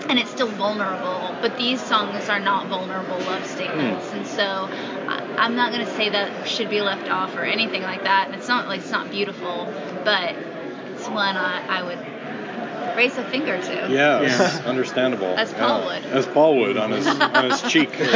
and 0.09 0.17
it's 0.17 0.31
still 0.31 0.47
vulnerable. 0.47 1.35
But 1.41 1.55
these 1.57 1.79
songs 1.79 2.29
are 2.29 2.39
not 2.39 2.67
vulnerable 2.67 3.19
love 3.19 3.45
statements. 3.45 4.11
And 4.13 4.25
so 4.25 4.43
I, 5.07 5.23
i'm 5.37 5.55
not 5.55 5.71
going 5.71 5.85
to 5.85 5.93
say 5.93 6.09
that 6.09 6.47
should 6.47 6.69
be 6.69 6.81
left 6.81 7.09
off 7.09 7.35
or 7.37 7.43
anything 7.43 7.83
like 7.83 8.03
that. 8.03 8.27
And 8.27 8.35
it's 8.35 8.47
not 8.47 8.67
like 8.67 8.81
it's 8.81 8.91
not 8.91 9.11
beautiful 9.11 9.71
but 10.03 10.35
it's 10.93 11.07
one 11.07 11.35
i, 11.37 11.79
I 11.79 11.83
would 11.83 11.99
raise 12.95 13.17
a 13.17 13.23
finger 13.25 13.59
to 13.61 13.87
Yes, 13.91 14.59
understandable. 14.65 15.27
As 15.37 15.53
Paul 15.53 15.79
Yeah. 15.79 15.85
would. 15.85 16.05
As 16.11 16.25
Paul 16.27 16.57
would 16.59 16.77
on 16.77 16.91
his 16.91 17.07
on 17.07 17.49
his 17.51 17.61
cheek. 17.63 17.89
on 17.91 17.97
his 17.99 18.15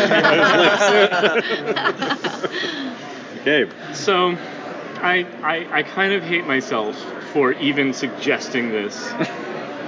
lips. 2.44 2.84
Gabe. 3.46 3.70
So, 3.94 4.38
I, 5.02 5.26
I 5.44 5.80
I 5.80 5.84
kind 5.84 6.14
of 6.14 6.24
hate 6.24 6.46
myself 6.48 6.96
for 7.34 7.52
even 7.54 7.94
suggesting 7.94 8.70
this, 8.72 9.10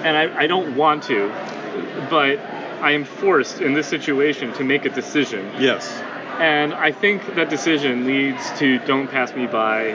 and 0.04 0.18
I, 0.18 0.44
I 0.44 0.48
don't 0.48 0.76
want 0.76 1.04
to, 1.04 1.30
but 2.10 2.40
I 2.82 2.92
am 2.92 3.06
forced 3.06 3.62
in 3.62 3.74
this 3.74 3.88
situation 3.88 4.52
to 4.54 4.64
make 4.64 4.84
a 4.86 4.90
decision. 4.90 5.50
Yes. 5.60 5.90
And 6.40 6.74
I 6.74 6.92
think 6.92 7.36
that 7.36 7.50
decision 7.50 8.06
leads 8.06 8.52
to 8.60 8.80
Don't 8.80 9.08
Pass 9.08 9.34
Me 9.34 9.48
By. 9.48 9.94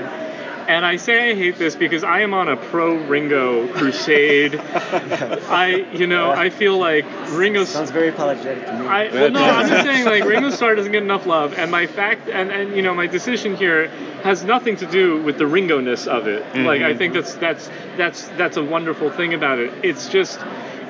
And 0.70 0.87
I 0.87 0.96
say 0.96 1.33
I 1.33 1.35
hate 1.35 1.59
this 1.59 1.74
because 1.74 2.04
I 2.04 2.20
am 2.20 2.33
on 2.33 2.48
a 2.48 2.56
pro 2.56 2.94
Ringo 2.94 3.66
crusade. 3.74 4.54
I, 4.54 5.87
you 5.92 6.06
know, 6.06 6.30
I 6.30 6.48
feel 6.48 6.78
like 6.78 7.04
Ringo. 7.30 7.64
Sounds 7.64 7.90
very 7.90 8.11
apologetic 8.11 8.64
to 8.66 8.78
me. 8.78 8.87
I, 8.87 9.09
well, 9.12 9.30
no, 9.33 9.42
I'm 9.42 9.68
just 9.68 9.85
saying 9.85 10.04
like 10.04 10.24
Ringo 10.24 10.50
Starr 10.50 10.76
doesn't 10.76 10.92
get 10.92 11.02
enough 11.02 11.26
love, 11.26 11.54
and 11.54 11.72
my 11.72 11.88
fact 11.88 12.28
and, 12.28 12.52
and 12.52 12.76
you 12.76 12.83
know 12.83 12.94
my 12.94 13.09
decision 13.09 13.56
here 13.56 13.88
has 14.22 14.44
nothing 14.44 14.76
to 14.76 14.87
do 14.87 15.20
with 15.20 15.38
the 15.38 15.46
Ringo-ness 15.46 16.06
of 16.06 16.28
it. 16.28 16.44
Mm-hmm. 16.44 16.64
Like 16.64 16.83
I 16.83 16.96
think 16.96 17.14
that's 17.14 17.35
that's 17.35 17.68
that's 17.96 18.28
that's 18.28 18.56
a 18.56 18.62
wonderful 18.62 19.11
thing 19.11 19.35
about 19.35 19.59
it. 19.59 19.72
It's 19.85 20.09
just 20.09 20.38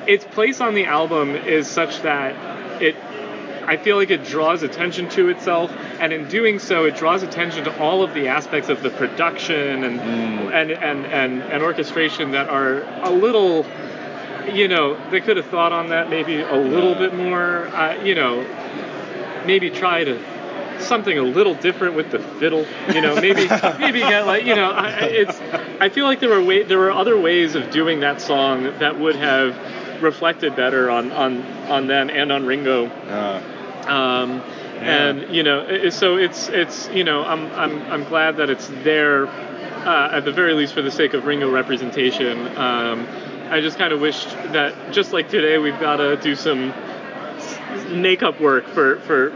its 0.07 0.25
place 0.25 0.61
on 0.61 0.75
the 0.75 0.85
album 0.85 1.35
is 1.35 1.67
such 1.67 2.03
that 2.03 2.81
it 2.83 2.95
I 3.71 3.77
feel 3.77 3.95
like 3.95 4.09
it 4.11 4.25
draws 4.25 4.63
attention 4.63 5.07
to 5.11 5.29
itself, 5.29 5.71
and 6.01 6.11
in 6.11 6.27
doing 6.27 6.59
so, 6.59 6.83
it 6.83 6.95
draws 6.97 7.23
attention 7.23 7.63
to 7.63 7.79
all 7.79 8.03
of 8.03 8.13
the 8.13 8.27
aspects 8.27 8.67
of 8.67 8.83
the 8.83 8.89
production 8.89 9.85
and 9.85 9.97
and, 10.51 10.71
and, 10.71 11.05
and 11.05 11.41
and 11.41 11.63
orchestration 11.63 12.31
that 12.31 12.49
are 12.49 12.81
a 13.03 13.09
little, 13.09 13.65
you 14.53 14.67
know, 14.67 14.97
they 15.09 15.21
could 15.21 15.37
have 15.37 15.45
thought 15.45 15.71
on 15.71 15.87
that 15.87 16.09
maybe 16.09 16.41
a 16.41 16.57
little 16.57 16.95
bit 16.95 17.13
more, 17.15 17.67
uh, 17.67 18.03
you 18.03 18.13
know, 18.13 18.45
maybe 19.45 19.69
try 19.69 20.03
to 20.03 20.19
something 20.79 21.17
a 21.17 21.23
little 21.23 21.53
different 21.55 21.95
with 21.95 22.11
the 22.11 22.19
fiddle, 22.39 22.65
you 22.93 22.99
know, 22.99 23.15
maybe 23.15 23.47
maybe 23.79 23.99
get 23.99 24.25
like, 24.27 24.43
you 24.43 24.55
know, 24.55 24.69
I, 24.69 24.87
I- 24.89 24.99
it's 25.05 25.39
I 25.79 25.87
feel 25.87 26.03
like 26.05 26.19
there 26.19 26.29
were 26.29 26.43
way, 26.43 26.63
there 26.63 26.77
were 26.79 26.91
other 26.91 27.17
ways 27.17 27.55
of 27.55 27.71
doing 27.71 28.01
that 28.01 28.19
song 28.19 28.63
that 28.79 28.99
would 28.99 29.15
have 29.15 29.55
reflected 30.03 30.57
better 30.57 30.89
on 30.89 31.11
on 31.13 31.41
on 31.69 31.87
them 31.87 32.09
and 32.09 32.33
on 32.33 32.45
Ringo. 32.45 32.87
Uh, 32.87 33.41
um, 33.87 34.41
and 34.81 35.33
you 35.35 35.43
know 35.43 35.89
so 35.89 36.17
it's 36.17 36.47
it's 36.49 36.89
you 36.89 37.03
know 37.03 37.23
I'm 37.23 37.51
I'm 37.53 37.81
I'm 37.91 38.03
glad 38.05 38.37
that 38.37 38.49
it's 38.49 38.67
there 38.83 39.27
uh, 39.27 40.09
at 40.13 40.25
the 40.25 40.31
very 40.31 40.53
least 40.53 40.73
for 40.73 40.81
the 40.81 40.91
sake 40.91 41.13
of 41.13 41.25
Ringo 41.25 41.51
representation. 41.51 42.47
Um, 42.57 43.07
I 43.49 43.59
just 43.61 43.77
kind 43.77 43.93
of 43.93 43.99
wished 43.99 44.29
that 44.53 44.93
just 44.93 45.11
like 45.11 45.29
today 45.29 45.57
we've 45.57 45.79
got 45.79 45.97
to 45.97 46.17
do 46.17 46.35
some 46.35 46.73
makeup 47.89 48.39
work 48.39 48.67
for 48.67 48.99
for 49.01 49.33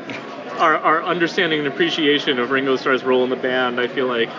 our, 0.57 0.77
our 0.77 1.03
understanding 1.03 1.59
and 1.59 1.67
appreciation 1.67 2.39
of 2.39 2.49
Ringo 2.51 2.77
Starr's 2.77 3.03
role 3.03 3.23
in 3.23 3.29
the 3.29 3.35
band. 3.35 3.79
I 3.79 3.87
feel 3.87 4.07
like 4.07 4.29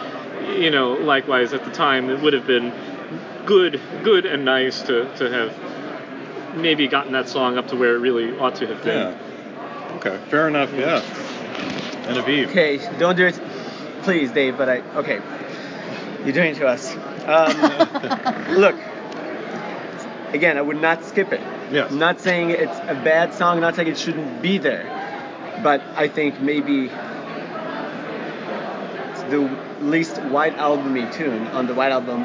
you 0.59 0.71
know 0.71 0.95
likewise 0.95 1.53
at 1.53 1.65
the 1.65 1.71
time 1.71 2.11
it 2.11 2.21
would 2.21 2.33
have 2.33 2.47
been 2.47 2.73
good 3.45 3.81
good 4.03 4.27
and 4.27 4.45
nice 4.45 4.83
to 4.83 5.13
to 5.17 5.31
have 5.31 6.57
maybe 6.57 6.89
gotten 6.89 7.13
that 7.13 7.29
song 7.29 7.59
up 7.59 7.69
to 7.69 7.77
where 7.77 7.97
it 7.97 7.99
really 7.99 8.37
ought 8.39 8.57
to 8.57 8.67
have 8.67 8.83
been. 8.83 9.13
yeah. 9.13 9.26
Okay. 9.97 10.19
Fair 10.29 10.49
enough. 10.49 10.73
Yeah. 10.75 11.01
And 12.07 12.17
Aviv. 12.19 12.49
Okay, 12.49 12.79
don't 12.99 13.17
do 13.17 13.27
it, 13.27 13.41
please, 14.03 14.31
Dave. 14.31 14.57
But 14.57 14.69
I 14.69 14.79
okay, 14.97 15.21
you're 16.25 16.35
doing 16.35 16.53
it 16.53 16.59
to 16.59 16.67
us. 16.69 16.95
Um, 17.27 18.55
look, 18.61 18.77
again, 20.33 20.57
I 20.59 20.63
would 20.63 20.81
not 20.81 21.05
skip 21.05 21.33
it. 21.33 21.41
Yes. 21.73 21.91
Not 21.91 22.21
saying 22.21 22.51
it's 22.51 22.79
a 22.79 22.95
bad 22.95 23.35
song. 23.35 23.61
not 23.61 23.75
saying 23.75 23.89
it 23.89 23.99
shouldn't 23.99 24.41
be 24.41 24.59
there, 24.59 24.85
but 25.63 25.81
I 25.97 26.09
think 26.09 26.41
maybe 26.41 26.89
the 29.31 29.51
least 29.81 30.19
white 30.23 30.55
albumy 30.55 31.11
tune 31.13 31.47
on 31.49 31.67
the 31.67 31.75
white 31.75 31.93
album 31.93 32.23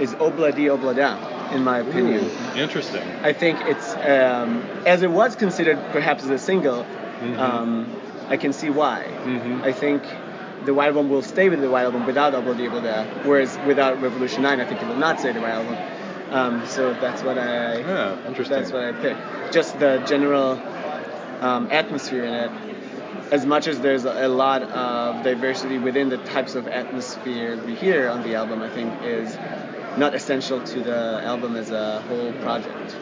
is 0.00 0.14
Obla 0.14 0.54
Di 0.54 0.66
Obla 0.66 0.94
Da, 0.94 1.52
in 1.52 1.64
my 1.64 1.80
opinion. 1.80 2.24
Ooh, 2.24 2.58
interesting. 2.58 3.02
I 3.22 3.32
think 3.32 3.58
it's 3.62 3.94
um, 3.94 4.62
as 4.86 5.02
it 5.02 5.10
was 5.10 5.34
considered 5.36 5.78
perhaps 5.90 6.24
as 6.24 6.30
a 6.30 6.38
single. 6.38 6.86
Mm-hmm. 7.20 7.40
Um, 7.40 7.86
I 8.28 8.36
can 8.36 8.52
see 8.52 8.70
why. 8.70 9.06
Mhm. 9.24 9.62
I 9.62 9.72
think 9.72 10.02
the 10.64 10.74
White 10.74 10.88
Album 10.88 11.08
will 11.08 11.22
stay 11.22 11.48
with 11.48 11.60
the 11.60 11.70
White 11.70 11.84
Album 11.84 12.06
without 12.06 12.34
Obla 12.34 12.56
Di 12.56 12.66
Obla 12.66 12.82
Da, 12.82 13.04
whereas 13.28 13.58
without 13.66 14.00
Revolution 14.02 14.42
9, 14.42 14.60
I 14.60 14.64
think 14.64 14.82
it 14.82 14.88
will 14.88 14.96
not 14.96 15.18
stay 15.20 15.32
the 15.32 15.40
White 15.40 15.52
Album. 15.52 15.76
Um, 16.30 16.66
so 16.66 16.92
that's 16.94 17.22
what 17.22 17.38
I. 17.38 17.78
Yeah, 17.78 18.26
interesting. 18.26 18.58
That's 18.58 18.72
what 18.72 18.84
I 18.84 18.92
picked. 18.92 19.52
Just 19.52 19.78
the 19.78 20.04
general 20.06 20.60
um, 21.40 21.68
atmosphere 21.70 22.24
in 22.24 22.34
it. 22.34 22.50
As 23.32 23.44
much 23.44 23.66
as 23.66 23.80
there's 23.80 24.04
a 24.04 24.28
lot 24.28 24.62
of 24.62 25.22
diversity 25.22 25.78
within 25.78 26.08
the 26.08 26.16
types 26.18 26.54
of 26.54 26.66
atmosphere 26.66 27.62
we 27.64 27.74
hear 27.74 28.08
on 28.08 28.22
the 28.22 28.34
album, 28.34 28.62
I 28.62 28.70
think 28.70 28.92
is 29.02 29.36
not 29.98 30.14
essential 30.14 30.62
to 30.62 30.80
the 30.80 31.20
album 31.24 31.56
as 31.56 31.70
a 31.70 32.00
whole 32.02 32.32
project. 32.44 32.96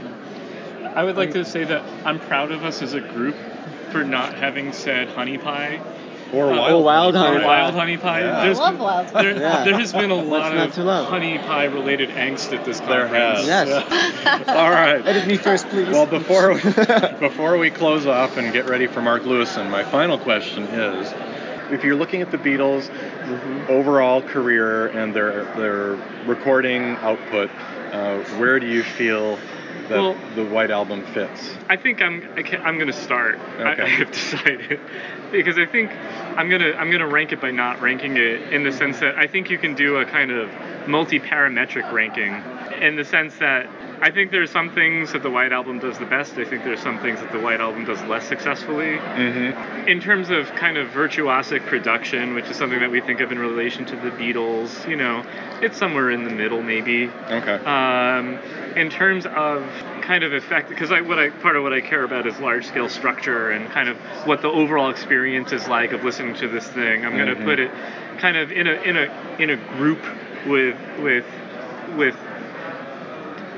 I 0.95 1.05
would 1.05 1.17
like 1.17 1.33
to 1.33 1.45
say 1.45 1.65
that 1.65 1.85
I'm 2.05 2.19
proud 2.19 2.51
of 2.51 2.65
us 2.65 2.83
as 2.83 2.95
a 2.95 3.01
group 3.01 3.37
for 3.97 4.05
not 4.05 4.35
having 4.35 4.73
said 4.73 5.09
honey 5.09 5.39
pie 5.39 5.81
Or 6.33 6.53
Uh, 6.53 6.57
wild. 6.57 6.85
wild 6.85 7.15
or 7.15 7.19
honey 7.21 7.39
pie. 7.39 7.47
wild 7.47 7.75
honey 7.75 7.97
pie. 7.97 8.21
Yeah. 8.21 8.45
There's 8.45 8.59
I 8.59 8.63
love 8.71 8.81
wild 8.81 9.07
honey 9.11 9.33
there, 9.35 9.41
Yeah. 9.41 9.65
there 9.65 9.79
has 9.79 9.93
been 9.93 10.11
a 10.11 10.15
lot 10.17 10.57
of 10.57 11.07
honey 11.09 11.39
pie 11.39 11.65
related 11.67 12.11
angst 12.11 12.53
at 12.53 12.65
this 12.65 12.81
There 12.81 13.03
conference. 13.07 13.47
has. 13.49 13.69
Yes. 13.69 14.49
All 14.49 14.71
right. 14.71 15.07
Edit 15.07 15.27
me 15.29 15.37
first, 15.37 15.69
please. 15.69 15.89
Well, 15.89 16.05
before 16.07 16.53
we, 16.55 16.61
before 17.21 17.57
we 17.59 17.71
close 17.71 18.07
off 18.07 18.37
and 18.37 18.53
get 18.53 18.69
ready 18.69 18.87
for 18.89 19.01
Mark 19.01 19.23
Lewisohn, 19.23 19.71
my 19.71 19.85
final 19.85 20.19
question 20.19 20.65
is: 20.65 21.15
If 21.71 21.85
you're 21.85 21.95
looking 21.97 22.23
at 22.23 22.33
the 22.33 22.39
Beatles' 22.39 22.91
overall 23.69 24.21
career 24.21 24.89
and 24.89 25.15
their 25.15 25.45
their 25.57 25.97
recording 26.27 26.97
output, 27.03 27.51
uh, 27.93 28.17
where 28.39 28.59
do 28.59 28.67
you 28.67 28.83
feel 28.83 29.39
that 29.89 29.99
Well- 29.99 30.17
the 30.35 30.45
White 30.45 30.71
Album 30.71 31.05
fits? 31.13 31.55
I 31.69 31.77
think 31.77 32.03
I'm 32.03 32.29
I 32.37 32.43
can, 32.43 32.61
I'm 32.63 32.79
gonna 32.79 32.93
start. 32.93 33.39
I, 33.59 33.73
I 33.83 33.89
have 33.89 34.11
decided 34.11 34.81
because 35.33 35.59
I 35.59 35.67
think 35.67 35.91
I'm 36.37 36.49
gonna 36.49 36.73
I'm 36.73 36.91
gonna 36.91 37.07
rank 37.09 37.33
it 37.33 37.41
by 37.41 37.51
not 37.51 37.81
ranking 37.81 38.17
it 38.17 38.53
in 38.53 38.65
the 38.65 38.73
sense 38.73 39.01
that 39.01 39.17
I 39.17 39.27
think 39.27 39.51
you 39.51 39.59
can 39.59 39.75
do 39.75 39.97
a 39.97 40.05
kind 40.05 40.31
of 40.31 40.51
multi-parametric 40.89 41.93
ranking 41.93 42.35
in 42.81 42.97
the 42.97 43.05
sense 43.05 43.37
that 43.39 43.69
I 44.01 44.11
think 44.11 44.31
there's 44.31 44.51
some 44.51 44.71
things 44.75 45.13
that 45.13 45.23
the 45.23 45.31
White 45.31 45.53
Album 45.53 45.79
does 45.79 45.99
the 45.99 46.05
best. 46.05 46.35
I 46.35 46.45
think 46.45 46.65
there's 46.65 46.81
some 46.81 46.99
things 47.01 47.19
that 47.21 47.33
the 47.33 47.41
White 47.41 47.61
Album 47.61 47.85
does 47.87 48.01
less 48.03 48.27
successfully. 48.29 48.99
Mm-hmm. 48.99 49.89
in 49.89 50.01
terms 50.01 50.31
of 50.31 50.49
kind 50.57 50.77
of 50.77 50.89
virtuosic 50.89 51.65
production, 51.67 52.35
which 52.35 52.47
is 52.47 52.57
something 52.57 52.81
that 52.81 52.91
we 52.91 53.01
think 53.01 53.21
of 53.21 53.33
in 53.33 53.39
relation 53.39 53.85
to 53.87 53.97
the 53.97 54.11
Beatles, 54.11 54.87
you 54.89 54.97
know, 54.97 55.25
it's 55.63 55.79
somewhere 55.79 56.11
in 56.11 56.25
the 56.25 56.31
middle 56.31 56.63
maybe. 56.63 57.09
Okay. 57.31 57.55
Um, 57.65 58.39
in 58.77 58.91
terms 58.91 59.25
of 59.27 59.65
kind 60.03 60.23
of 60.25 60.33
effect, 60.33 60.69
because 60.69 60.93
I, 60.93 61.01
what 61.01 61.19
I 61.19 61.31
part 61.31 61.57
of 61.57 61.63
what 61.63 61.73
I 61.73 61.81
care 61.81 62.05
about 62.05 62.27
is 62.27 62.39
large 62.39 62.67
scale 62.67 62.89
structure 62.89 63.51
and 63.51 63.71
kind 63.71 63.89
of 63.89 63.97
what 64.27 64.43
the 64.43 64.49
overall 64.49 64.91
experience 64.91 65.53
is 65.53 65.67
like 65.69 65.93
of 65.93 66.05
listening 66.05 66.35
to 66.37 66.49
this 66.49 66.67
thing. 66.69 67.07
I'm 67.07 67.17
going 67.17 67.29
to 67.29 67.37
Mhm. 67.37 67.45
put 67.45 67.59
it 67.59 67.71
kind 68.19 68.37
of 68.37 68.53
in 68.53 68.67
a 68.67 68.73
in 68.83 68.97
a 68.97 69.09
in 69.39 69.51
a 69.51 69.57
group 69.79 70.01
with 70.47 70.77
with 71.01 71.25
with 71.97 72.17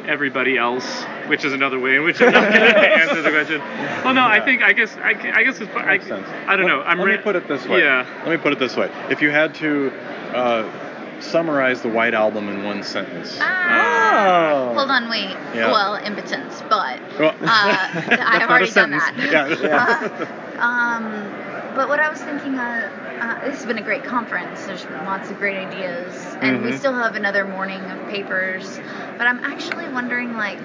everybody 0.09 0.57
else, 0.59 1.03
which 1.27 1.44
is 1.44 1.53
another 1.53 1.79
way 1.79 1.97
in 1.97 2.03
which 2.05 2.21
I'm 2.21 2.33
not 2.33 2.53
going 2.53 2.61
to 2.73 2.79
answer 2.79 3.23
the 3.23 3.31
question. 3.37 3.61
Well, 4.05 4.14
no, 4.14 4.25
I 4.25 4.40
think 4.44 4.62
I 4.62 4.73
guess 4.73 4.97
I, 4.97 5.11
I 5.35 5.44
guess 5.44 5.61
it's 5.61 5.71
I, 5.75 5.99
sense. 5.99 6.27
I 6.47 6.57
don't 6.57 6.66
Let- 6.66 6.73
know. 6.73 6.83
I'm 6.83 6.99
let 6.99 7.05
re- 7.05 7.16
me 7.18 7.23
put 7.23 7.37
it 7.37 7.47
this 7.47 7.66
way. 7.66 7.81
Yeah. 7.81 8.07
Let 8.25 8.31
me 8.31 8.37
put 8.38 8.53
it 8.53 8.59
this 8.59 8.77
way. 8.77 8.90
If 9.11 9.21
you 9.23 9.31
had 9.31 9.55
to 9.57 9.92
uh, 10.35 11.21
summarize 11.21 11.83
the 11.83 11.88
White 11.90 12.14
Album 12.14 12.49
in 12.49 12.64
one 12.64 12.83
sentence. 12.83 13.37
Ah. 13.40 14.71
Oh. 14.71 14.75
Hold 14.75 14.90
on, 14.90 15.09
wait. 15.09 15.31
Yeah. 15.55 15.71
Well, 15.71 15.94
impotence, 15.97 16.62
but 16.68 17.01
Well, 17.18 17.35
uh, 17.42 17.42
I've 17.44 18.49
already 18.49 18.71
done 18.71 18.90
that. 18.90 19.14
Yeah. 19.16 20.27
Uh, 20.59 20.62
um, 20.62 21.48
but 21.79 21.88
what 21.88 22.01
I 22.01 22.11
was 22.11 22.21
thinking, 22.21 22.59
uh, 22.59 22.91
uh, 23.21 23.47
this 23.47 23.59
has 23.59 23.64
been 23.64 23.79
a 23.79 23.83
great 23.83 24.03
conference. 24.03 24.67
There's 24.67 24.85
been 24.85 25.05
lots 25.05 25.31
of 25.31 25.38
great 25.38 25.57
ideas, 25.57 26.12
and 26.41 26.64
we 26.64 26.73
Mhm. 26.73 26.79
still 26.79 26.93
have 26.93 27.14
another 27.14 27.45
morning 27.45 27.81
of 27.93 28.09
papers. 28.09 28.81
But 29.17 29.29
I'm 29.29 29.38
actually 29.45 29.87
wondering, 29.87 30.37
like, 30.37 30.59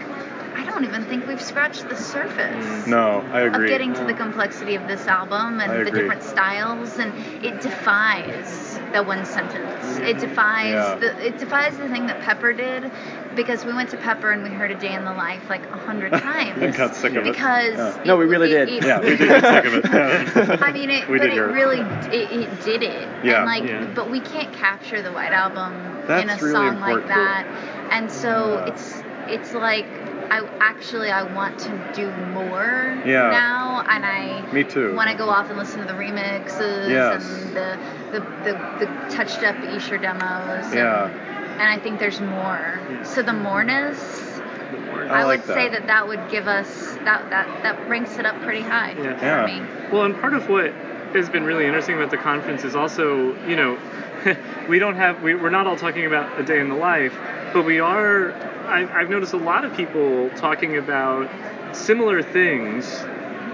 I 0.58 0.63
don't 0.63 0.86
even 0.86 1.06
think 1.06 1.28
we've 1.28 1.41
scratched 1.41 1.88
the 1.88 1.95
surface. 1.95 2.88
no, 2.88 3.23
I 3.32 3.41
Of 3.41 3.67
getting 3.67 3.93
to 3.93 4.04
the 4.06 4.15
complexity 4.15 4.73
of 4.73 4.88
this 4.88 5.08
album 5.08 5.60
and 5.60 5.86
the 5.86 5.91
different 5.91 6.23
styles, 6.23 6.97
and 6.97 7.13
it 7.43 7.62
defies 7.62 8.62
the 8.93 9.03
one 9.03 9.25
sentence. 9.25 9.97
It 9.99 10.19
defies 10.19 10.71
Yeah. 10.73 10.95
the 10.95 11.25
it 11.27 11.38
defies 11.38 11.75
the 11.77 11.89
thing 11.89 12.06
that 12.08 12.21
Pepper 12.21 12.53
did, 12.53 12.89
because 13.36 13.65
we 13.65 13.73
went 13.73 13.89
to 13.89 13.97
Pepper 13.97 14.32
and 14.32 14.43
we 14.43 14.49
heard 14.49 14.71
a 14.71 14.75
day 14.79 14.93
in 14.93 15.03
the 15.03 15.13
life 15.13 15.41
like 15.49 15.65
a 15.65 15.77
hundred 15.77 16.12
times. 16.29 16.62
And 16.62 16.73
got 16.75 16.95
sick 16.95 17.15
of 17.15 17.25
it. 17.25 17.34
Because 17.34 17.73
Yeah. 17.75 18.03
No, 18.06 18.17
we 18.17 18.25
really 18.25 18.51
it- 18.53 18.65
did. 18.67 18.69
it- 18.69 18.86
yeah, 18.86 18.99
we 18.99 19.17
did 19.17 19.19
get 19.19 19.41
sick 19.43 19.65
of 19.65 19.73
it. 19.73 19.86
Yeah. 19.86 20.58
I 20.62 20.71
mean, 20.71 20.89
it, 20.89 21.10
We 21.10 21.17
but 21.17 21.23
did 21.25 21.32
it 21.32 21.34
hear 21.34 21.49
it. 21.49 21.53
really, 21.53 21.79
it, 22.15 22.32
it 22.32 22.63
did 22.63 22.84
it. 22.84 23.08
Yeah. 23.23 23.38
And 23.38 23.45
like, 23.45 23.63
Yeah. 23.63 23.91
but 23.95 24.10
we 24.12 24.19
can't 24.19 24.53
capture 24.53 25.01
the 25.01 25.12
White 25.12 25.34
Album 25.34 25.73
in 25.73 25.79
a 25.79 26.25
That's 26.27 26.41
really 26.41 26.53
song 26.53 26.67
important. 26.77 27.08
like 27.08 27.08
that. 27.08 27.45
And 27.91 28.12
so 28.12 28.56
Yeah. 28.65 28.73
it's, 28.73 29.03
it's 29.27 29.53
like, 29.53 29.86
I 30.34 30.41
actually 30.60 31.12
I 31.12 31.22
want 31.36 31.60
to 31.60 31.69
do 31.93 32.10
more 32.34 32.98
Yeah. 33.06 33.30
now, 33.30 33.84
and 33.88 34.04
I 34.04 34.52
Me 34.52 34.63
too. 34.63 34.96
want 34.96 35.12
to 35.12 35.15
go 35.15 35.30
off 35.30 35.50
and 35.50 35.60
listen 35.60 35.80
to 35.82 35.86
the 35.86 35.93
remixes 35.93 36.89
Yes. 36.89 37.24
and 37.30 37.56
the 37.56 37.78
the, 38.13 38.19
the, 38.43 38.86
the 38.86 39.15
touched 39.15 39.43
up 39.43 39.56
Esher 39.63 39.98
demos. 40.00 40.74
Yeah. 40.74 41.08
And 41.54 41.62
I 41.62 41.78
think 41.78 42.00
there's 42.00 42.19
more. 42.19 42.80
So 43.04 43.22
the 43.22 43.34
moreness, 43.34 44.00
I 44.39 45.22
I, 45.22 45.24
like 45.24 45.46
would 45.46 45.56
say 45.56 45.69
that. 45.69 45.82
that 45.82 45.88
that 45.88 46.08
would 46.08 46.30
give 46.32 46.48
us 46.48 46.96
that 47.06 47.30
that 47.30 47.48
that 47.62 47.88
ranks 47.88 48.17
it 48.17 48.26
up 48.26 48.39
pretty 48.41 48.62
high 48.62 48.93
Yeah. 48.98 49.15
for 49.17 49.26
Yeah. 49.26 49.46
me. 49.46 49.62
Well, 49.91 50.04
and 50.06 50.19
part 50.19 50.34
of 50.34 50.50
what 50.50 50.72
has 51.13 51.30
been 51.30 51.43
really 51.43 51.65
interesting 51.67 51.96
about 51.96 52.10
the 52.10 52.17
conference 52.17 52.63
is 52.63 52.76
also, 52.76 53.36
you 53.48 53.56
know, 53.56 53.78
we 54.67 54.80
don't 54.80 54.96
have 54.96 55.22
we, 55.22 55.36
we're 55.36 55.52
not 55.52 55.67
all 55.67 55.76
talking 55.78 56.08
about 56.08 56.39
a 56.39 56.43
day 56.43 56.60
in 56.60 56.69
the 56.69 56.76
life, 56.76 57.15
but 57.54 57.65
we 57.65 57.80
are. 57.80 58.34
I, 58.65 58.88
I've 59.02 59.10
noticed 59.10 59.34
a 59.34 59.38
lot 59.38 59.65
of 59.65 59.76
people 59.76 60.30
talking 60.32 60.78
about 60.78 61.30
similar 61.76 62.21
things, 62.23 62.86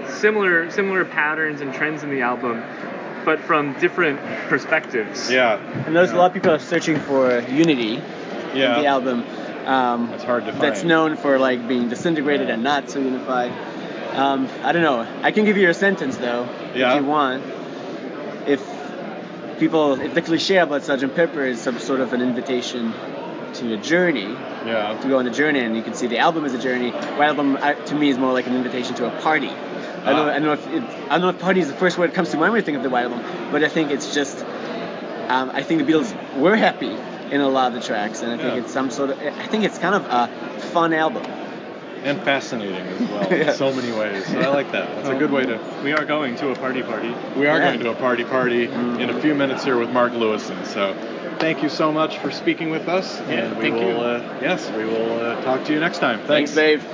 similar 0.08 0.70
similar 0.70 1.04
patterns 1.04 1.60
and 1.60 1.72
trends 1.74 2.02
in 2.02 2.10
the 2.10 2.22
album, 2.22 2.62
but 3.24 3.40
from 3.40 3.78
different 3.80 4.20
perspectives. 4.48 5.30
Yeah. 5.30 5.56
And 5.86 5.94
there's 5.94 6.10
a 6.12 6.16
lot 6.16 6.26
of 6.26 6.32
people 6.34 6.52
are 6.52 6.58
searching 6.58 6.98
for 6.98 7.40
unity 7.40 8.02
Yeah. 8.54 8.76
in 8.76 8.82
the 8.82 8.86
album. 8.86 9.24
Um, 9.66 10.08
That's 10.10 10.24
hard 10.24 10.46
to 10.46 10.52
find. 10.52 10.62
That's 10.62 10.84
known 10.84 11.16
for 11.16 11.38
like 11.38 11.68
being 11.68 11.88
disintegrated 11.88 12.48
and 12.50 12.62
not 12.62 12.90
so 12.90 12.98
unified. 12.98 13.52
Um, 14.16 14.48
I 14.64 14.72
don't 14.72 14.82
know. 14.82 15.06
I 15.22 15.30
can 15.32 15.44
give 15.44 15.56
you 15.56 15.68
a 15.68 15.74
sentence 15.74 16.16
though, 16.16 16.48
Yeah. 16.74 16.94
if 16.94 17.00
you 17.02 17.06
want. 17.06 17.44
If 18.46 18.66
people, 19.58 20.00
if 20.00 20.14
the 20.14 20.22
cliche 20.22 20.56
about 20.56 20.82
Sgt. 20.82 21.14
Pepper 21.14 21.44
is 21.44 21.60
some 21.60 21.78
sort 21.78 22.00
of 22.00 22.12
an 22.14 22.22
invitation 22.22 22.92
to 23.60 23.72
a 23.74 23.76
journey, 23.76 24.28
Yeah. 24.66 24.98
to 25.00 25.08
go 25.08 25.18
on 25.18 25.26
a 25.26 25.30
journey, 25.30 25.60
and 25.60 25.76
you 25.76 25.82
can 25.82 25.94
see 25.94 26.06
the 26.06 26.18
album 26.18 26.44
as 26.44 26.52
a 26.54 26.58
journey. 26.58 26.90
White 26.90 27.28
album 27.28 27.56
uh, 27.60 27.74
to 27.74 27.94
me 27.94 28.10
is 28.10 28.18
more 28.18 28.32
like 28.32 28.46
an 28.46 28.54
invitation 28.54 28.94
to 28.96 29.06
a 29.06 29.20
party. 29.20 29.48
I 29.50 30.12
don't, 30.12 30.16
know, 30.16 30.22
Ah. 30.22 30.30
I 30.30 30.32
don't 30.38 30.42
know 30.44 30.52
if 30.52 30.66
it, 30.68 30.82
I 31.10 31.18
don't 31.18 31.20
know 31.22 31.28
if 31.30 31.38
party 31.38 31.60
is 31.60 31.68
the 31.68 31.74
first 31.74 31.98
word 31.98 32.10
that 32.10 32.14
comes 32.14 32.30
to 32.30 32.36
mind 32.38 32.52
when 32.52 32.62
I 32.62 32.64
think 32.64 32.76
of 32.78 32.82
the 32.82 32.90
White 32.90 33.04
album, 33.04 33.22
but 33.52 33.62
I 33.64 33.68
think 33.68 33.90
it's 33.90 34.14
just. 34.14 34.44
Um, 35.28 35.50
I 35.54 35.62
think 35.62 35.86
the 35.86 35.92
Beatles 35.92 36.10
were 36.40 36.56
happy 36.56 36.90
in 37.30 37.40
a 37.40 37.48
lot 37.48 37.68
of 37.68 37.74
the 37.74 37.86
tracks, 37.86 38.20
and 38.22 38.32
I 38.32 38.36
think 38.36 38.54
Yeah. 38.54 38.60
it's 38.62 38.72
some 38.72 38.90
sort 38.90 39.10
of. 39.10 39.18
I 39.20 39.46
think 39.46 39.64
it's 39.64 39.78
kind 39.78 39.94
of 39.94 40.04
a 40.06 40.26
fun 40.72 40.92
album. 40.92 41.22
And 42.02 42.18
fascinating 42.22 42.76
as 42.76 43.00
well 43.10 43.22
Yeah. 43.30 43.50
in 43.50 43.54
so 43.54 43.72
many 43.72 43.92
ways. 43.92 44.26
So 44.26 44.40
I 44.40 44.46
like 44.48 44.72
that. 44.72 44.88
That's 44.96 45.10
a 45.10 45.14
good 45.14 45.30
way 45.30 45.44
to. 45.44 45.60
We 45.84 45.92
are 45.92 46.04
going 46.06 46.34
to 46.36 46.50
a 46.50 46.54
party 46.56 46.82
party. 46.82 47.14
We 47.36 47.46
are 47.46 47.58
Yeah. 47.58 47.64
going 47.68 47.80
to 47.80 47.90
a 47.90 47.94
party 47.94 48.24
party 48.24 48.64
in 48.64 49.10
a 49.10 49.20
few 49.20 49.34
minutes 49.34 49.62
here 49.64 49.76
with 49.78 49.90
Mark 49.90 50.12
Lewisohn. 50.14 50.64
So 50.64 50.94
thank 51.40 51.62
you 51.62 51.68
so 51.68 51.90
much 51.90 52.18
for 52.18 52.30
speaking 52.30 52.70
with 52.70 52.88
us. 52.88 53.18
Yeah, 53.20 53.46
and 53.46 53.56
we 53.58 53.70
will, 53.70 53.80
you. 53.80 53.96
Uh, 53.96 54.38
yes, 54.40 54.70
we 54.70 54.84
will 54.84 55.18
uh, 55.18 55.42
talk 55.42 55.64
to 55.64 55.72
you 55.72 55.80
next 55.80 55.98
time. 55.98 56.20
Thanks, 56.26 56.54
Dave. 56.54 56.86